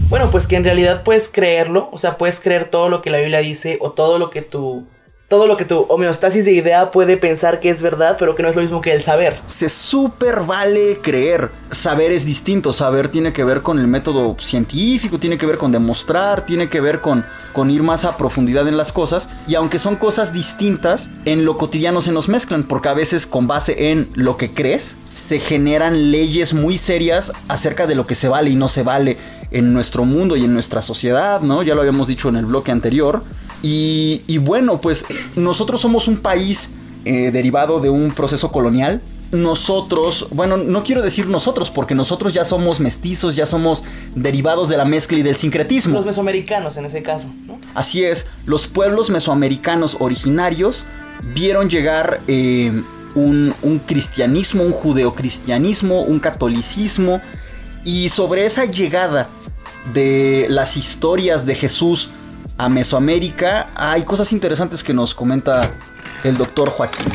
[0.09, 3.19] Bueno, pues que en realidad puedes creerlo, o sea, puedes creer todo lo que la
[3.19, 4.85] Biblia dice o todo lo que tu
[5.33, 8.51] todo lo que tu homeostasis de idea puede pensar que es verdad, pero que no
[8.51, 9.41] es lo mismo que el saber.
[9.47, 11.49] Se súper vale creer.
[11.71, 12.71] Saber es distinto.
[12.71, 16.83] Saber tiene que ver con el método científico, tiene que ver con demostrar, tiene que
[16.83, 19.31] ver con, con ir más a profundidad en las cosas.
[19.49, 23.47] Y aunque son cosas distintas, en lo cotidiano se nos mezclan, porque a veces con
[23.47, 28.29] base en lo que crees, se generan leyes muy serias acerca de lo que se
[28.29, 29.17] vale y no se vale
[29.51, 31.63] en nuestro mundo y en nuestra sociedad, ¿no?
[31.63, 33.23] Ya lo habíamos dicho en el bloque anterior.
[33.63, 36.71] Y, bueno, pues nosotros somos un país
[37.05, 39.01] eh, derivado de un proceso colonial.
[39.31, 43.83] Nosotros, bueno, no quiero decir nosotros, porque nosotros ya somos mestizos, ya somos
[44.15, 45.95] derivados de la mezcla y del sincretismo.
[45.95, 47.59] Los mesoamericanos en ese caso, ¿no?
[47.75, 50.85] Así es, los pueblos mesoamericanos originarios
[51.33, 52.73] vieron llegar eh,
[53.15, 57.23] un, un cristianismo, un judeocristianismo, un catolicismo,
[57.85, 59.29] y sobre esa llegada
[59.95, 62.11] de las historias de Jesús
[62.59, 65.75] a Mesoamérica, hay cosas interesantes que nos comenta
[66.25, 67.07] el doctor Joaquín.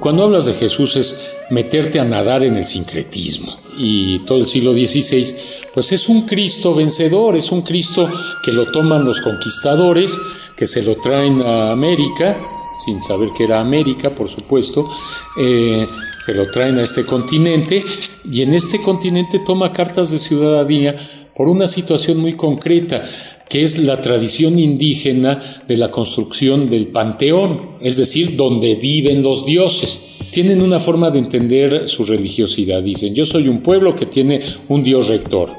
[0.00, 3.56] Cuando hablas de Jesús es meterte a nadar en el sincretismo.
[3.78, 5.34] Y todo el siglo XVI,
[5.72, 8.10] pues es un Cristo vencedor, es un Cristo
[8.42, 10.18] que lo toman los conquistadores,
[10.56, 12.36] que se lo traen a América,
[12.84, 14.90] sin saber que era América, por supuesto,
[15.38, 15.86] eh,
[16.24, 17.80] se lo traen a este continente
[18.28, 20.96] y en este continente toma cartas de ciudadanía
[21.36, 23.04] por una situación muy concreta
[23.48, 29.46] que es la tradición indígena de la construcción del panteón, es decir, donde viven los
[29.46, 30.02] dioses.
[30.32, 32.82] Tienen una forma de entender su religiosidad.
[32.82, 35.50] Dicen, yo soy un pueblo que tiene un dios rector.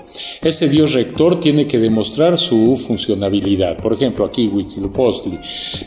[0.41, 3.77] Ese dios rector tiene que demostrar su funcionabilidad.
[3.77, 5.39] Por ejemplo, aquí Huitzilopochtli.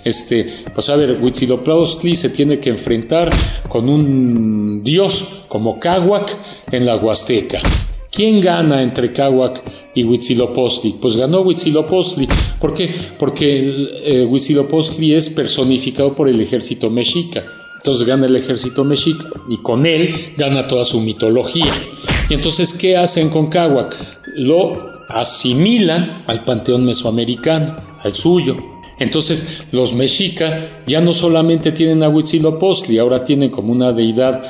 [0.04, 3.30] Este, pues a ver, Huitzilopochtli se tiene que enfrentar
[3.68, 6.36] con un dios como Cahuac
[6.72, 7.60] en la Huasteca.
[8.12, 9.62] ¿Quién gana entre Cahuac
[9.94, 10.96] y Huitzilopochtli?
[11.00, 12.26] Pues ganó Huitzilopochtli.
[12.58, 12.92] ¿Por qué?
[13.18, 14.28] Porque eh,
[15.16, 17.44] es personificado por el ejército mexica.
[17.76, 21.72] Entonces gana el ejército mexica y con él gana toda su mitología.
[22.28, 23.96] Y entonces, ¿qué hacen con Cahuac?
[24.34, 28.56] Lo asimilan al panteón mesoamericano, al suyo.
[28.98, 34.44] Entonces, los mexica ya no solamente tienen a Huitzilopochtli, ahora tienen como una deidad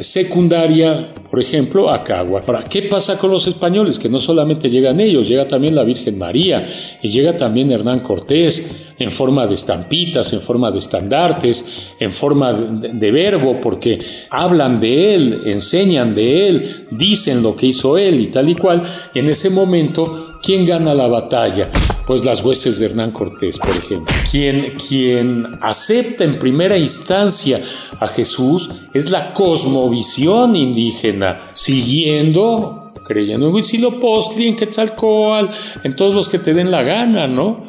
[0.00, 2.42] secundaria, por ejemplo, a Cagua.
[2.46, 3.98] Ahora, ¿qué pasa con los españoles?
[3.98, 6.66] Que no solamente llegan ellos, llega también la Virgen María
[7.02, 12.52] y llega también Hernán Cortés en forma de estampitas, en forma de estandartes, en forma
[12.52, 18.26] de, verbo, porque hablan de él, enseñan de él, dicen lo que hizo él y
[18.26, 18.82] tal y cual.
[19.14, 21.70] En ese momento, ¿quién gana la batalla?
[22.06, 24.14] Pues las huestes de Hernán Cortés, por ejemplo.
[24.30, 27.60] Quien, quien acepta en primera instancia
[27.98, 36.28] a Jesús es la cosmovisión indígena, siguiendo, creyendo en Huitzilopochtli, en Quetzalcoatl, en todos los
[36.28, 37.66] que te den la gana, ¿no?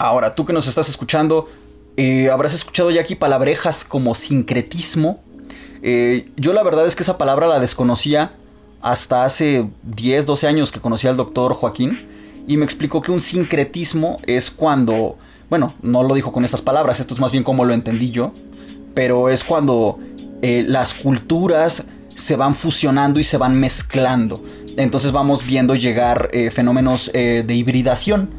[0.00, 1.48] Ahora, tú que nos estás escuchando,
[1.96, 5.22] eh, habrás escuchado ya aquí palabrejas como sincretismo.
[5.82, 8.32] Eh, yo la verdad es que esa palabra la desconocía
[8.82, 12.17] hasta hace 10, 12 años que conocí al doctor Joaquín
[12.48, 15.18] y me explicó que un sincretismo es cuando,
[15.50, 18.32] bueno, no lo dijo con estas palabras, esto es más bien como lo entendí yo,
[18.94, 19.98] pero es cuando
[20.40, 24.42] eh, las culturas se van fusionando y se van mezclando.
[24.78, 28.30] Entonces vamos viendo llegar eh, fenómenos eh, de hibridación.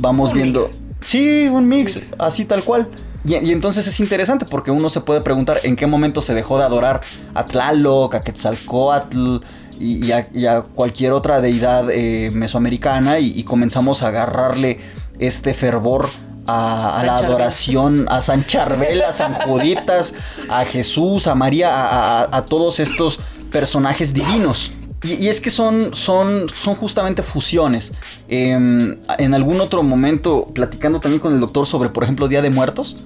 [0.00, 0.62] Vamos viendo...
[1.02, 2.88] Sí, un mix, así tal cual.
[3.26, 6.58] Y, y, entonces es interesante porque uno se puede preguntar en qué momento se dejó
[6.58, 7.02] de adorar
[7.34, 9.38] a Tlaloc, a Quetzalcoatl,
[9.80, 14.78] y, a, cualquier otra deidad eh, mesoamericana y, comenzamos a agarrarle
[15.18, 16.10] este fervor
[16.46, 20.14] a, la adoración a San Charbel, a San Juditas,
[20.48, 24.72] a Jesús, a María, a todos estos personajes divinos.
[25.02, 27.92] Y, es que son, son, son justamente fusiones.
[28.28, 32.50] Em, en algún otro momento, platicando también con el doctor sobre, por ejemplo, Día de
[32.50, 32.96] Muertos,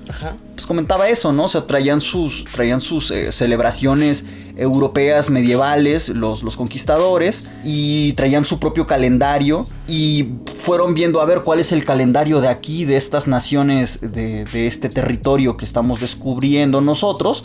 [0.54, 1.44] pues comentaba eso, ¿no?
[1.44, 4.26] O sea, traían sus, traían sus eh, celebraciones
[4.56, 10.30] europeas medievales, los, los conquistadores, y traían su propio calendario y
[10.62, 14.66] fueron viendo a ver cuál es el calendario de aquí, de estas naciones, de, de
[14.66, 17.44] este territorio que estamos descubriendo nosotros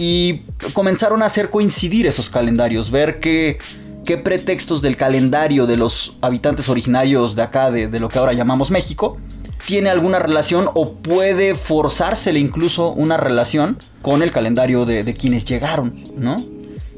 [0.00, 0.42] y
[0.74, 3.58] comenzaron a hacer coincidir esos calendarios, ver qué,
[4.04, 8.70] qué pretextos del calendario de los habitantes originarios de acá, de, lo que ahora llamamos
[8.70, 9.18] México,
[9.66, 16.00] tiene alguna relación o puede forzársele incluso una relación con el calendario de, quienes llegaron,
[16.16, 16.36] ¿no?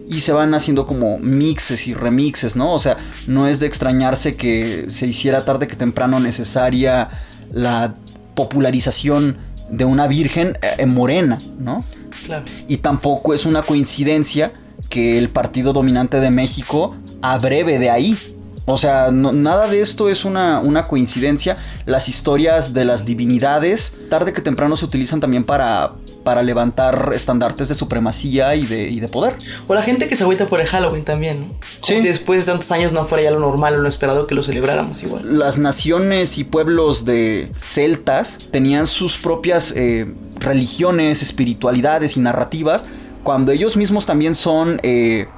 [0.06, 2.74] y se van haciendo como mixes y remixes, ¿no?
[2.74, 2.98] O sea,
[3.28, 7.08] no es de extrañarse que se hiciera tarde que temprano necesaria
[7.52, 7.94] la
[8.34, 9.38] popularización
[9.70, 11.84] de una virgen eh, morena, ¿no?
[12.24, 12.44] Claro.
[12.68, 14.52] Y tampoco es una coincidencia
[14.88, 18.18] que el partido dominante de México abreve de ahí.
[18.66, 21.56] O sea, nada de esto es una, una, coincidencia.
[21.86, 27.68] Las historias de las divinidades, tarde que temprano, se utilizan también para, para levantar estandartes
[27.68, 29.36] de supremacía y de, y de poder.
[29.66, 31.54] O la gente que se agüita por el Halloween también, ¿no?
[31.80, 32.00] Sí.
[32.00, 34.42] Si después de tantos años no fuera ya lo normal o lo esperado que lo
[34.42, 35.38] celebráramos igual.
[35.38, 42.84] Las naciones y pueblos de celtas tenían sus propias eh, religiones, espiritualidades y narrativas,
[43.22, 45.28] cuando ellos mismos también son, eh,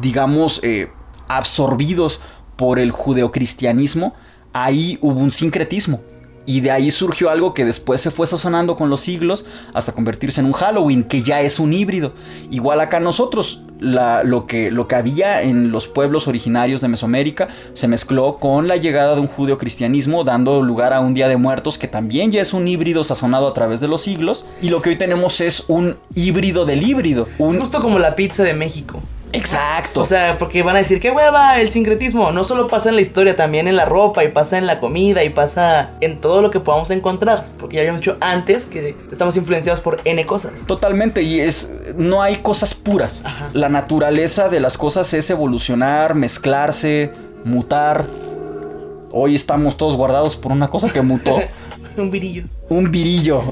[0.00, 0.90] digamos, eh,
[1.28, 2.20] absorbidos
[2.56, 4.14] por el judeocristianismo,
[4.52, 6.00] ahí hubo un sincretismo.
[6.46, 10.40] Y de ahí surgió algo que después se fue sazonando con los siglos hasta convertirse
[10.40, 12.12] en un Halloween, que ya es un híbrido.
[12.50, 17.88] Igual acá nosotros, lo, que, lo que había en los pueblos originarios de Mesoamérica se
[17.88, 21.88] mezcló con la llegada de un judeocristianismo, dando lugar a un Día de Muertos, que
[21.88, 24.46] también ya es un híbrido sazonado a través de los siglos.
[24.62, 27.28] Y lo que hoy tenemos es un híbrido del híbrido.
[27.38, 27.58] Un...
[27.58, 29.02] Justo como la pizza de México.
[29.32, 30.00] Exacto.
[30.00, 32.32] O sea, porque van a decir, qué hueva, el sincretismo.
[32.32, 35.22] No solo pasa en la historia, también en la ropa, y pasa en la comida,
[35.24, 37.46] y pasa en todo lo que podamos encontrar.
[37.58, 40.66] Porque ya habíamos dicho antes que estamos influenciados por N cosas.
[40.66, 41.72] Totalmente, y es.
[41.96, 43.22] No hay cosas puras.
[43.52, 47.12] La naturaleza de las cosas es evolucionar, mezclarse,
[47.44, 48.04] mutar.
[49.12, 51.38] Hoy estamos todos guardados por una cosa que mutó.
[51.96, 52.44] Un virillo.
[52.68, 53.42] Un virillo.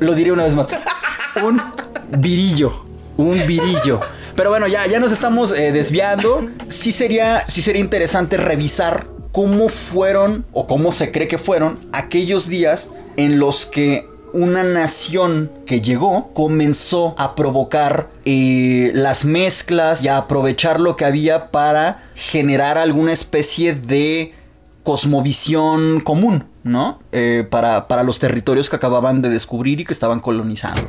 [0.00, 0.68] Lo diré una vez más.
[1.42, 1.60] Un
[2.18, 2.84] virillo.
[3.16, 4.00] Un virillo.
[4.36, 6.48] Pero bueno, ya, ya nos estamos eh, desviando.
[6.68, 12.48] Sí sería, sí sería interesante revisar cómo fueron o cómo se cree que fueron aquellos
[12.48, 20.08] días en los que una nación que llegó comenzó a provocar eh, las mezclas y
[20.08, 24.34] a aprovechar lo que había para generar alguna especie de
[24.84, 27.00] cosmovisión común, ¿no?
[27.12, 30.88] Eh, para, para los territorios que acababan de descubrir y que estaban colonizando.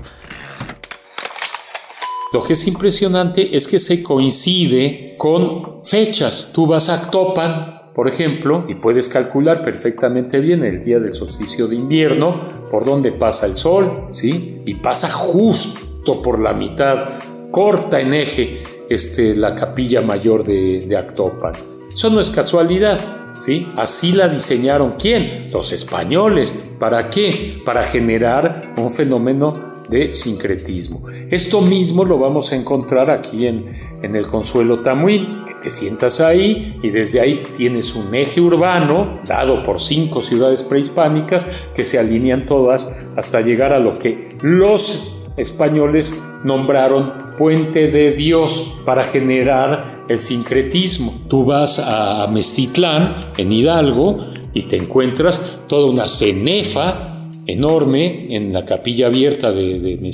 [2.31, 6.51] Lo que es impresionante es que se coincide con fechas.
[6.53, 11.67] Tú vas a Actopan, por ejemplo, y puedes calcular perfectamente bien el día del solsticio
[11.67, 12.39] de invierno,
[12.71, 14.61] por donde pasa el sol, ¿sí?
[14.65, 17.09] Y pasa justo por la mitad,
[17.51, 21.55] corta en eje, este, la capilla mayor de, de Actopan.
[21.91, 23.17] Eso no es casualidad.
[23.39, 23.67] ¿Sí?
[23.75, 25.49] Así la diseñaron quién?
[25.51, 26.53] Los españoles.
[26.77, 27.59] ¿Para qué?
[27.65, 31.03] Para generar un fenómeno de sincretismo.
[31.29, 33.65] Esto mismo lo vamos a encontrar aquí en,
[34.01, 39.19] en el Consuelo Tamuín, que te sientas ahí y desde ahí tienes un eje urbano
[39.27, 45.13] dado por cinco ciudades prehispánicas que se alinean todas hasta llegar a lo que los
[45.35, 51.13] españoles nombraron puente de Dios para generar el sincretismo.
[51.27, 57.10] Tú vas a Mestitlán, en Hidalgo, y te encuentras toda una cenefa
[57.51, 60.11] enorme en la capilla abierta de, de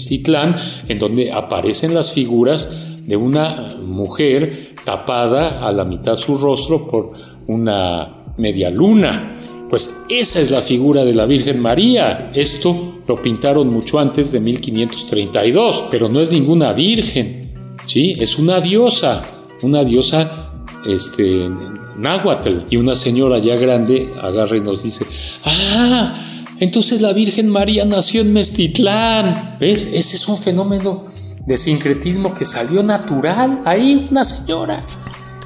[0.87, 2.69] en donde aparecen las figuras
[3.05, 7.11] de una mujer tapada a la mitad su rostro por
[7.47, 9.33] una media luna.
[9.69, 12.31] Pues esa es la figura de la Virgen María.
[12.33, 17.53] Esto lo pintaron mucho antes de 1532, pero no es ninguna virgen,
[17.85, 18.15] ¿sí?
[18.19, 19.25] Es una diosa,
[19.63, 20.47] una diosa
[20.85, 21.49] este,
[21.97, 22.59] náhuatl.
[22.69, 25.05] Y una señora ya grande agarra y nos dice,
[25.43, 26.26] ¡ah!
[26.59, 29.57] Entonces la Virgen María nació en Mestitlán.
[29.59, 29.89] ¿Ves?
[29.93, 31.03] Ese es un fenómeno
[31.45, 33.61] de sincretismo que salió natural.
[33.65, 34.83] Ahí una señora.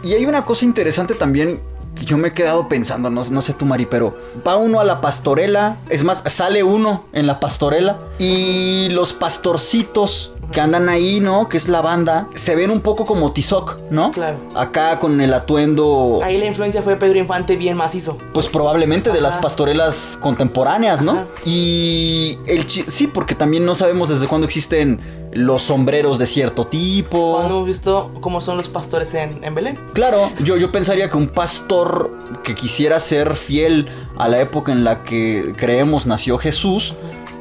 [0.03, 1.59] Y hay una cosa interesante también
[2.02, 4.84] que yo me he quedado pensando, no, no, sé tú Mari, pero va uno a
[4.84, 11.20] la pastorela, es más, sale uno en la pastorela y los pastorcitos que andan ahí,
[11.20, 11.47] ¿no?
[11.47, 14.12] Que es la banda, se ven un poco como Tizoc, ¿no?
[14.12, 14.39] Claro.
[14.56, 16.22] Acá con el atuendo.
[16.24, 18.18] Ahí la influencia fue Pedro Infante bien macizo.
[18.34, 21.26] Pues probablemente de las pastorelas contemporáneas, ¿no?
[21.45, 27.34] Y el sí, porque también no sabemos desde cuándo existen los sombreros de cierto tipo.
[27.34, 29.79] Cuando hemos visto cómo son los pastores en, en Belén.
[29.93, 32.11] Claro, yo, yo pensaría que un pastor
[32.43, 36.95] que quisiera ser fiel a la época en la que creemos nació Jesús,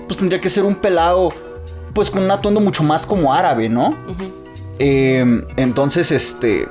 [0.07, 1.33] pues tendría que ser un pelado
[1.93, 3.95] pues con un atuendo mucho más como árabe, ¿no?
[4.79, 6.69] eh, entonces, este,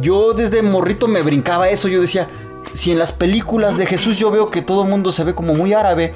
[0.00, 2.28] yo desde morrito me brincaba eso, yo decía,
[2.72, 5.54] si en las películas de Jesús yo veo que todo el mundo se ve como
[5.54, 6.14] muy árabe,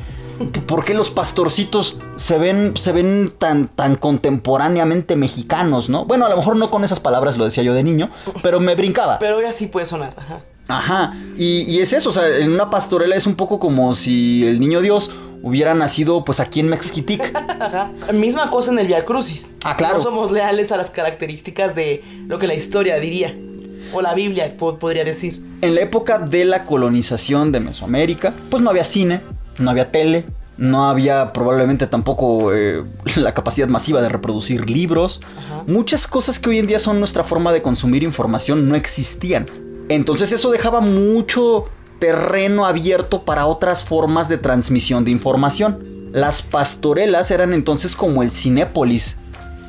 [0.66, 6.04] ¿por qué los pastorcitos se ven, se ven tan, tan contemporáneamente mexicanos, no?
[6.04, 8.10] Bueno, a lo mejor no con esas palabras lo decía yo de niño,
[8.42, 9.18] pero me brincaba.
[9.18, 10.40] Pero hoy así puede sonar, ajá.
[10.68, 14.46] Ajá, y, y, es eso, o sea, en una pastorela es un poco como si
[14.46, 15.10] el niño Dios
[15.42, 17.34] hubiera nacido pues aquí en Mexquitic.
[17.60, 17.90] Ajá.
[18.12, 19.52] Misma cosa en el Via Crucis.
[19.64, 19.98] Ah, claro.
[19.98, 23.34] No somos leales a las características de lo que la historia diría.
[23.92, 25.42] O la Biblia po- podría decir.
[25.62, 29.20] En la época de la colonización de Mesoamérica, pues no había cine,
[29.58, 30.24] no había tele,
[30.56, 32.84] no había probablemente tampoco eh,
[33.16, 35.20] la capacidad masiva de reproducir libros.
[35.66, 39.46] Muchas cosas que hoy en día son nuestra forma de consumir información no existían.
[39.88, 41.64] Entonces eso dejaba mucho
[41.98, 45.78] terreno abierto para otras formas de transmisión de información.
[46.12, 49.16] Las pastorelas eran entonces como el Cinépolis,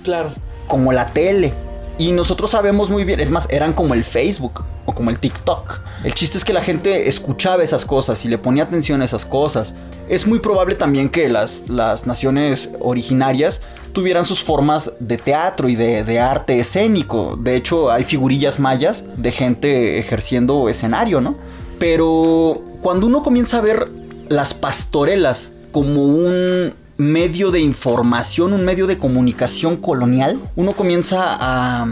[0.04, 0.32] Claro.
[0.68, 1.54] como la tele.
[1.98, 5.80] Y nosotros sabemos muy bien, es más, eran como el Facebook o como el TikTok.
[6.04, 9.26] El chiste es que la gente escuchaba esas cosas y le ponía atención a esas
[9.26, 9.76] cosas.
[10.10, 13.62] Es muy probable también que las, las naciones originarias
[13.94, 17.38] tuvieran sus formas de teatro y de, de arte escénico.
[17.38, 21.36] De hecho, hay figurillas mayas de gente ejerciendo escenario, ¿no?
[21.78, 23.88] Pero cuando uno comienza a ver
[24.30, 26.74] las pastorelas como un
[27.12, 31.88] medio de información, un medio de comunicación colonial, uno comienza a,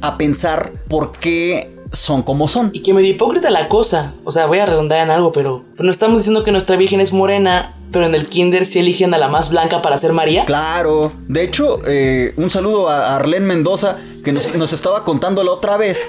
[0.00, 2.70] a pensar por qué son como son.
[2.72, 4.14] Y que medio hipócrita la cosa.
[4.24, 7.00] O sea, voy a redondar en algo, pero, pero no estamos diciendo que nuestra Virgen
[7.00, 10.44] es morena, pero en el kinder sí eligen a la más blanca para ser María.
[10.44, 15.52] Claro, de hecho, eh, un saludo a Arlene Mendoza que nos, nos estaba contando la
[15.52, 16.06] otra vez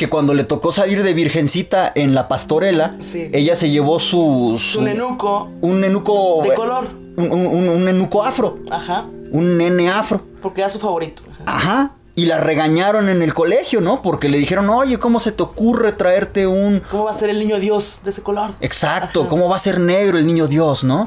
[0.00, 3.28] que cuando le tocó salir de virgencita en la pastorela, Sí.
[3.34, 5.50] ella se llevó su, Su nenuco.
[5.60, 6.88] un nenuco De color.
[7.18, 9.04] un, un- nenuco afro, Ajá.
[9.30, 10.22] un nene afro.
[10.40, 11.20] Porque era su favorito.
[11.44, 11.54] Ajá.
[11.54, 11.90] Ajá.
[12.14, 14.00] Y la regañaron en el colegio, ¿no?
[14.00, 16.80] Porque le dijeron, oye, ¿cómo se te ocurre traerte un...
[16.90, 18.52] ¿Cómo va a ser el niño Dios de ese color?
[18.62, 21.06] Exacto, ¿cómo va a ser negro el niño Dios, no?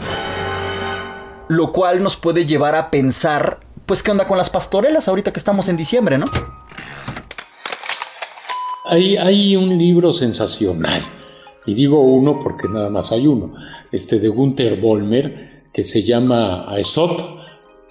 [1.47, 5.39] Lo cual nos puede llevar a pensar, pues, ¿qué onda con las pastorelas ahorita que
[5.39, 6.25] estamos en diciembre, no?
[8.85, 11.01] Hay, un libro sensacional,
[11.65, 13.53] y digo uno porque nada más hay uno,
[13.91, 17.19] este de Gunther Bolmer, que se llama Aesop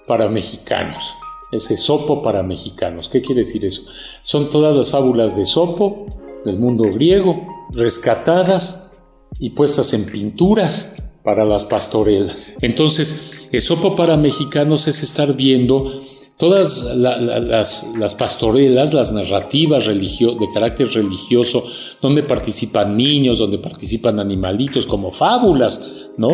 [0.05, 1.13] para mexicanos.
[1.51, 3.09] Es Esopo para mexicanos.
[3.09, 3.83] ¿Qué quiere decir eso?
[4.21, 6.07] Son todas las fábulas de Esopo,
[6.45, 8.91] del mundo griego, rescatadas
[9.39, 12.53] y puestas en pinturas para las pastorelas.
[12.61, 16.03] Entonces, Esopo para mexicanos es estar viendo
[16.37, 21.63] todas la- la- las, las pastorelas, las narrativas religio- de carácter religioso,
[22.01, 25.81] donde participan niños, donde participan animalitos, como fábulas,
[26.17, 26.29] ¿no?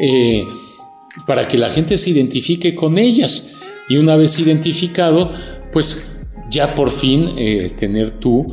[0.00, 0.44] Eh,
[1.26, 3.50] para que la gente se identifique con ellas.
[3.88, 5.30] Y una vez identificado,
[5.72, 8.46] pues ya por fin eh, tener tú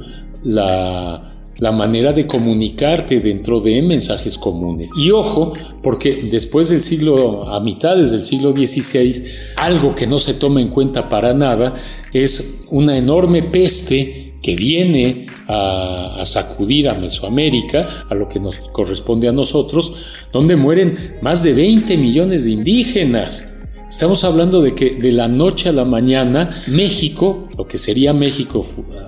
[0.44, 4.92] la, la manera de comunicarte dentro de mensajes comunes.
[4.98, 9.24] Y ojo, porque después del siglo, a mitades del siglo XVI,
[9.56, 11.76] algo que no se toma en cuenta para nada
[12.14, 18.60] es una enorme peste que viene a, a sacudir a Mesoamérica, a lo que nos
[18.60, 19.94] corresponde a nosotros,
[20.32, 23.59] donde mueren más de 20 millones de indígenas.
[23.90, 28.66] Estamos hablando de que de la noche a la mañana México, lo que sería México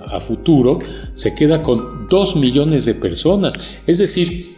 [0.08, 0.80] a futuro,
[1.14, 3.54] se queda con 2 millones de personas.
[3.86, 4.52] Es decir,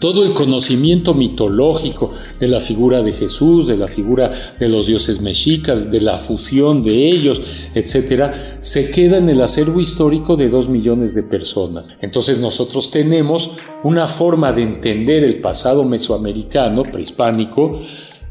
[0.00, 5.20] todo el conocimiento mitológico de la figura de Jesús, de la figura de los dioses
[5.20, 7.40] mexicas, de la fusión de ellos,
[7.74, 11.90] etcétera, se queda en el acervo histórico de dos millones de personas.
[12.00, 13.52] Entonces nosotros tenemos
[13.82, 17.80] una forma de entender el pasado mesoamericano, prehispánico,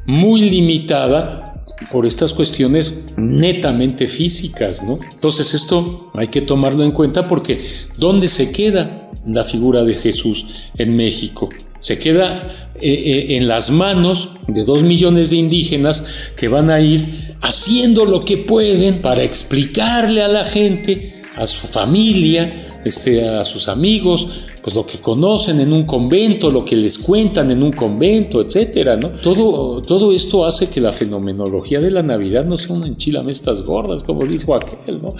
[0.07, 4.99] muy limitada por estas cuestiones netamente físicas, ¿no?
[5.13, 7.63] Entonces esto hay que tomarlo en cuenta porque
[7.97, 10.45] ¿dónde se queda la figura de Jesús
[10.77, 11.49] en México?
[11.79, 16.05] Se queda eh, eh, en las manos de dos millones de indígenas
[16.35, 21.67] que van a ir haciendo lo que pueden para explicarle a la gente, a su
[21.67, 24.27] familia, este, a sus amigos,
[24.67, 28.97] pues lo que conocen en un convento, lo que les cuentan en un convento, etcétera,
[28.97, 29.11] ¿no?
[29.11, 33.63] Todo, todo esto hace que la fenomenología de la Navidad no sea una enchilame estas
[33.63, 35.15] gordas, como dijo aquel, ¿no?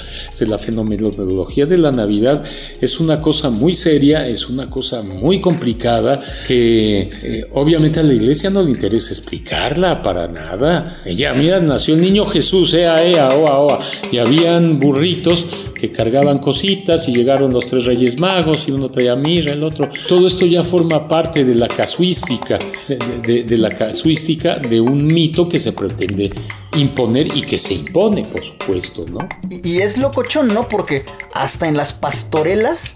[0.50, 2.44] La fenomenología de la Navidad
[2.82, 8.16] es una cosa muy seria, es una cosa muy complicada, que eh, obviamente a la
[8.16, 11.02] iglesia no le interesa explicarla para nada.
[11.06, 13.80] Ella, mira, nació el niño Jesús, ea, ea, oa, oa,
[14.12, 15.46] y habían burritos
[15.78, 19.88] que cargaban cositas y llegaron los tres reyes magos y uno traía mirra, el otro.
[20.10, 22.58] Todo esto ya forma parte de la casuística,
[22.88, 26.32] de, de- de la casuística de un mito que se pretende
[26.76, 29.20] imponer y que se impone, por supuesto, ¿no?
[29.50, 30.68] Y, y es locochón, ¿no?
[30.68, 32.94] Porque hasta en las pastorelas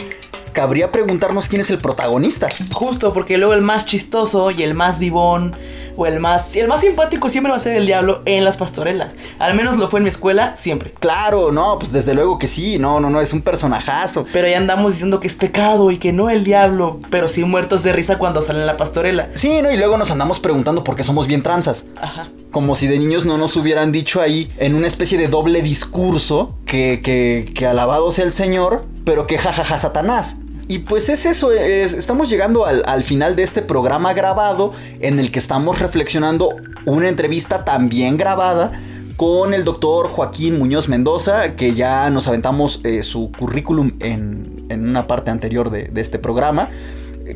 [0.54, 2.50] cabría preguntarnos quién es el protagonista.
[2.74, 5.54] Justo, porque luego el más chistoso y el más vivón
[5.96, 9.16] o el más, el más simpático siempre va a ser el diablo en las pastorelas.
[9.40, 10.94] Al menos lo fue en mi escuela siempre.
[11.00, 14.26] Claro, no, pues desde luego que sí, no, no, no, es un personajazo.
[14.32, 17.84] Pero ahí andamos diciendo que es pecado y que no el diablo, pero sí muertos
[17.84, 19.30] de risa cuando salen la pastorela.
[19.34, 21.88] Sí, no, y luego nos andamos preguntando por qué somos bien tranzas.
[22.02, 22.30] Ajá.
[22.52, 26.56] Como si de niños no nos hubieran dicho ahí en una especie de doble discurso
[26.66, 30.38] que, que, que alabado sea el Señor, pero que jajaja Satanás.
[30.72, 35.20] Y pues es eso, es- estamos llegando al, al final de este programa grabado en
[35.20, 36.56] el que estamos reflexionando
[36.86, 38.72] una entrevista también grabada
[39.18, 44.88] con el doctor Joaquín Muñoz Mendoza, que ya nos aventamos eh, su currículum en, en
[44.88, 46.70] una parte anterior de, este programa.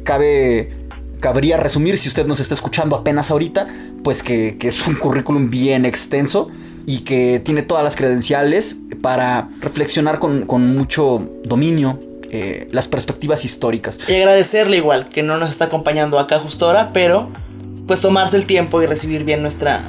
[0.05, 0.71] Cabe,
[1.19, 3.67] cabría resumir, si usted nos está escuchando apenas ahorita,
[4.01, 6.49] pues que, que es un currículum bien extenso
[6.85, 11.99] y que tiene todas las credenciales para reflexionar con, con mucho dominio
[12.35, 13.99] eh, las perspectivas históricas.
[14.07, 17.29] Y agradecerle igual que no nos está acompañando acá justo ahora, pero
[17.87, 19.81] pues tomarse el tiempo y recibir bien nuestra,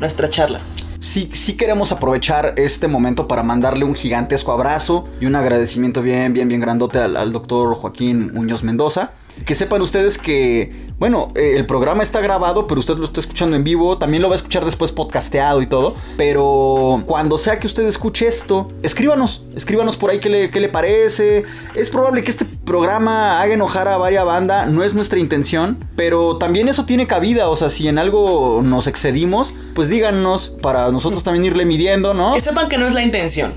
[0.00, 0.60] nuestra charla.
[0.98, 6.32] Sí, sí queremos aprovechar este momento para mandarle un gigantesco abrazo y un agradecimiento bien,
[6.32, 9.12] bien, bien grandote al, al doctor Joaquín Muñoz Mendoza.
[9.44, 13.56] Que sepan ustedes que, bueno, eh, el programa está grabado, pero usted lo está escuchando
[13.56, 13.98] en vivo.
[13.98, 15.94] También lo va a escuchar después podcasteado y todo.
[16.16, 20.68] Pero cuando sea que usted escuche esto, escríbanos, escríbanos por ahí qué le, qué le
[20.68, 21.44] parece.
[21.74, 26.38] Es probable que este programa haga enojar a varias banda, no es nuestra intención, pero
[26.38, 27.48] también eso tiene cabida.
[27.48, 32.32] O sea, si en algo nos excedimos, pues díganos para nosotros también irle midiendo, ¿no?
[32.32, 33.52] Que sepan que no es la intención.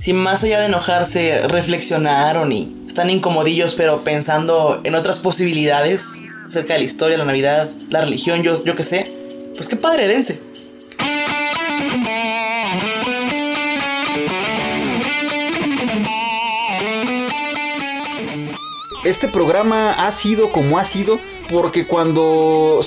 [0.00, 6.72] Si más allá de enojarse, reflexionaron y están incomodillos, pero pensando en otras posibilidades acerca
[6.72, 9.04] de la historia, la Navidad, la religión, yo, yo qué sé,
[9.56, 10.40] pues qué padre, dense.
[19.04, 21.20] Este programa ha sido como ha sido
[21.50, 22.80] porque cuando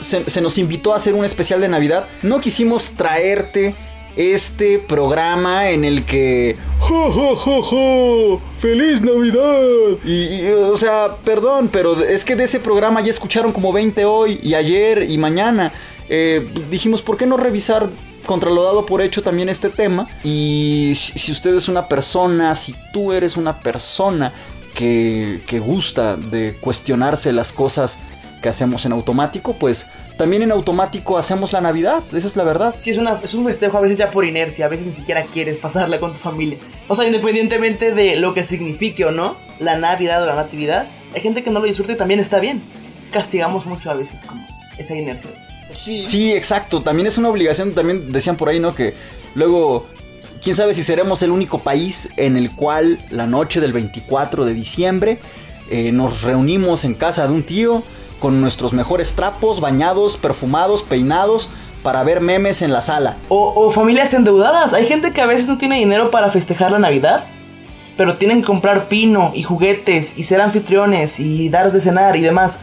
[0.00, 3.74] se, se nos invitó a hacer un especial de Navidad, no quisimos traerte
[4.18, 6.56] este programa en el que...
[6.80, 8.40] ¡Jo, jo, jo, jo!
[8.58, 10.04] ¡Feliz Navidad!
[10.04, 14.40] Y, o sea, perdón, pero es que de ese programa ya escucharon como 20 hoy
[14.42, 15.72] y ayer y mañana.
[16.08, 17.88] Eh, dijimos, ¿por qué no revisar
[18.26, 20.08] contra lo dado por hecho también este tema?
[20.24, 24.32] Y si usted es una persona, si tú eres una persona
[24.74, 28.00] que, que gusta de cuestionarse las cosas
[28.42, 29.86] que hacemos en automático, pues
[30.18, 32.74] también en automático hacemos la Navidad, esa es la verdad.
[32.76, 35.24] Sí, es, una, es un festejo a veces ya por inercia, a veces ni siquiera
[35.24, 36.58] quieres pasarla con tu familia.
[36.88, 41.20] O sea, independientemente de lo que signifique o no, la Navidad o la Natividad, hay
[41.20, 42.60] gente que no lo disfruta y también está bien.
[43.12, 44.44] Castigamos mucho a veces como
[44.76, 45.30] esa inercia.
[45.72, 46.04] Sí.
[46.04, 48.74] Sí, exacto, también es una obligación, también decían por ahí, ¿no?
[48.74, 48.94] Que
[49.36, 49.86] luego,
[50.42, 54.52] quién sabe si seremos el único país en el cual la noche del 24 de
[54.52, 55.20] diciembre
[55.70, 57.84] eh, nos reunimos en casa de un tío
[58.18, 61.50] con nuestros mejores trapos, bañados, perfumados, peinados,
[61.82, 63.16] para ver memes en la sala.
[63.28, 64.72] O, o, familias endeudadas.
[64.72, 67.24] Hay gente que a veces no tiene dinero para festejar la Navidad,
[67.96, 72.20] pero tienen que comprar pino y juguetes y ser anfitriones y dar de cenar y
[72.20, 72.60] demás.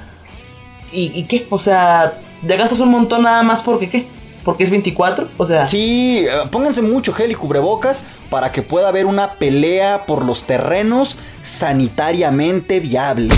[0.92, 1.48] ¿Y, y qué?
[1.50, 4.08] O sea, ya gastas un montón nada más porque qué?
[4.44, 5.66] Porque es 24, o sea...
[5.66, 11.18] Sí, pónganse mucho gel y cubrebocas para que pueda haber una pelea por los terrenos
[11.42, 13.34] sanitariamente viable.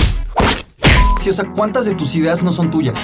[1.34, 2.98] Sea, ¿cuántas de tus ideas no son tuyas?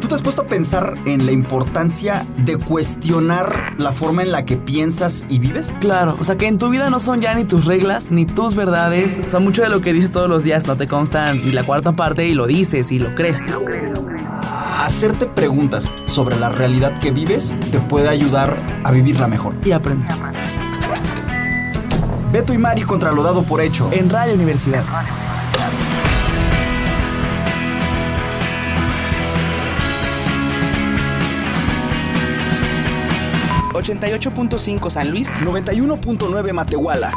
[0.00, 4.44] ¿Tú te has puesto a pensar en la importancia de cuestionar la forma en la
[4.44, 5.76] que piensas y vives?
[5.80, 8.56] Claro, o sea que en tu vida no son ya ni tus reglas, ni tus
[8.56, 9.16] verdades.
[9.24, 11.62] O sea, mucho de lo que dices todos los días no te constan ni la
[11.62, 13.40] cuarta parte y lo dices y lo crees.
[14.78, 19.54] Hacerte preguntas sobre la realidad que vives te puede ayudar a vivirla mejor.
[19.64, 20.10] Y aprender.
[22.32, 23.88] Beto y Mari contra lo dado por hecho.
[23.92, 24.84] En Radio Universidad.
[33.72, 35.36] ...88.5 San Luis...
[35.38, 37.12] ...91.9 Matehuala...